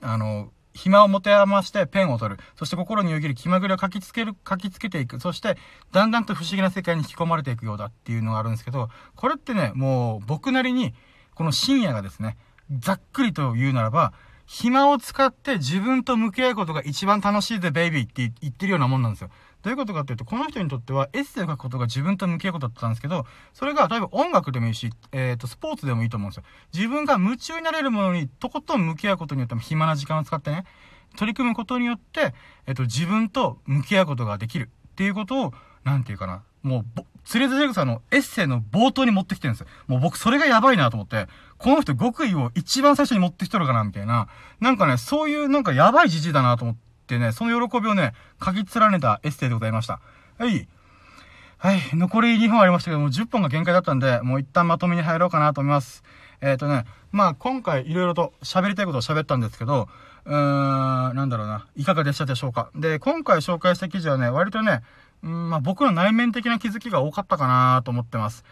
[0.00, 2.42] あの、暇を持て余してペンを取る。
[2.56, 5.20] そして心によぎる気まぐれを書きつける、書きつけていく。
[5.20, 5.56] そして、
[5.92, 10.94] だんだんと不思議な世界に引き込まれていくようだっていうのがあるんですけど、これってね、もう僕なりに、
[11.34, 12.36] この深夜がですね、
[12.70, 14.12] ざっくりと言うならば、
[14.46, 19.30] 暇を使って自分と向き合うことが一番楽しいぜ、ベイビーって言ってるようなもんなんですよ。
[19.62, 26.42] どういうことかっていうと、この人にとってはエッセイを書くことが自分と向き合うことだったんですけど、それが例えば音楽でもいいし、えっ、ー、と、スポーツでもいいと思うんですよ。
[26.74, 30.64] 自分が夢中になれるものにとことん向き合うことによっても暇な時間を使ってね、
[31.16, 32.34] 取り組むことによって、
[32.66, 35.54] えっ、ー、と、自分と向き合うことができるっていうことを、
[35.84, 39.66] なんていうかな、もう、つれづれ草のエッセイの冒頭に持ってきてるんですよ。
[39.86, 44.28] もう僕それがやばいなと思って、この人極意を一番最初に持ってきとるかなみたいな、
[44.60, 50.00] なんかね、そういうなんかやばいじじいだなと思って、ってね、その喜びをね、書き連ねたエッセイでございました。
[50.38, 50.68] はい。
[51.58, 51.80] はい。
[51.92, 56.02] 残り2本ありましたけども、10本が限界だったんで、もう一旦まとめに入ろうかなと思います。
[56.40, 59.88] えっ、ー、とね、まあ今回いろいろと喋りたいことを喋ったんですけど、
[60.24, 61.66] うーん、なんだろうな。
[61.76, 62.70] いかがでしたでしょうか。
[62.74, 64.80] で、今回紹介した記事はね、割とね、
[65.22, 68.44] うん、まあ僕の内面的な気づきが多かったかなと思ってます。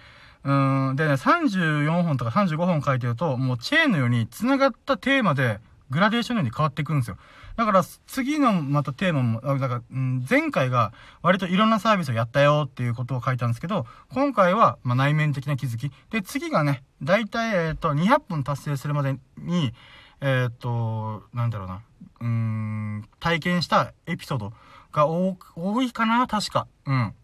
[0.45, 5.59] うん、でね、34本とか35本書いてると、もうチェーンのように繋がったテーマで、
[5.91, 7.17] グラデーションのように変わっていくんですよ。
[7.61, 13.85] だから、次のまたテーマも、だから、前回が割といろんなサービスをやったよっていうことを書いたんですけど、
[14.15, 15.93] 今回は、ま内面的な気づき。
[16.09, 19.75] で、次がね、だいたい、えっ、と、200本達成するまでに、
[20.23, 21.83] えっ、と、なんだろうな、
[22.23, 24.55] うん、体験したエピソード
[24.91, 26.67] が多いかな確か。
[26.87, 27.15] うん。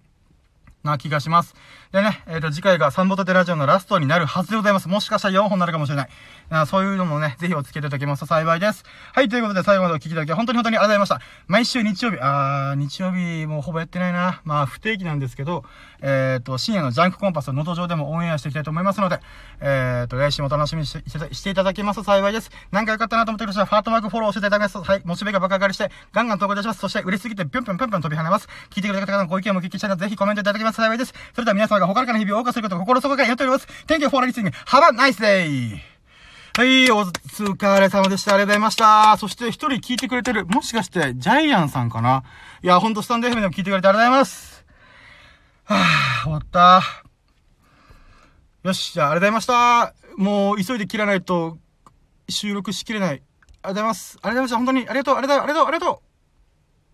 [0.83, 1.55] な気がします。
[1.93, 4.89] でね、えっ、ー、と、次回がサンボタテラジオのラストになるはずでございます。
[4.89, 6.09] もしかしたら4本になるかもしれない。
[6.49, 8.85] あそういうのもね、ぜひお付き合いいただけますと幸いです。
[9.13, 11.21] はい、ということで最後までお聞きいただき本当に本当にありがとうございました。
[11.49, 14.43] 毎週日曜日、あー、日曜日もうほぼやってないな。
[14.45, 15.65] まあ、不定期なんですけど、
[16.01, 19.21] えっ、ー、と、深夜のジャンクコンパスを能登上でもオンエアしていきたいと思いますので、
[19.61, 22.51] えっ、ー、と、来週も楽しみにしていただけますと幸いです。
[22.71, 26.81] なんか良かったなと思ってる人は、ファートマークフォローしていただきますと、はい、モチベが爆上がりして、ガンガン投稿いたします。
[26.81, 28.49] そして、嬉しすぎて、ぴょんぴょんぴょん飛び跳ねます。
[28.71, 31.15] 聞いてくれた方のご意見も聞きしたら、ぜひコメントいただけますと幸いです。
[31.35, 33.67] それでは皆さん様が他から日々を謳歌することを心底からやっております。
[33.87, 34.53] Thank you for listening.
[34.67, 35.79] Have a nice day!
[36.57, 38.35] はい、お疲れ様でした。
[38.35, 39.17] ありがとうございました。
[39.19, 40.47] そして一人聞いてくれてる。
[40.47, 42.23] もしかして、ジャイアンさんかな？
[42.63, 44.65] いや、ほんとスタンド FM でも聞いてくれてありがとうございます。
[45.65, 46.83] はぁ、終わった。
[48.63, 49.95] よし、じゃあ、ありがとうございました。
[50.17, 51.59] もう、急いで切らないと、
[52.29, 53.11] 収録しきれない。
[53.11, 54.19] ありがとうございます。
[54.23, 54.57] ありがとうございました。
[54.57, 56.06] 本当に、ありがとう、ありがとう、ありがとう、ありがとう。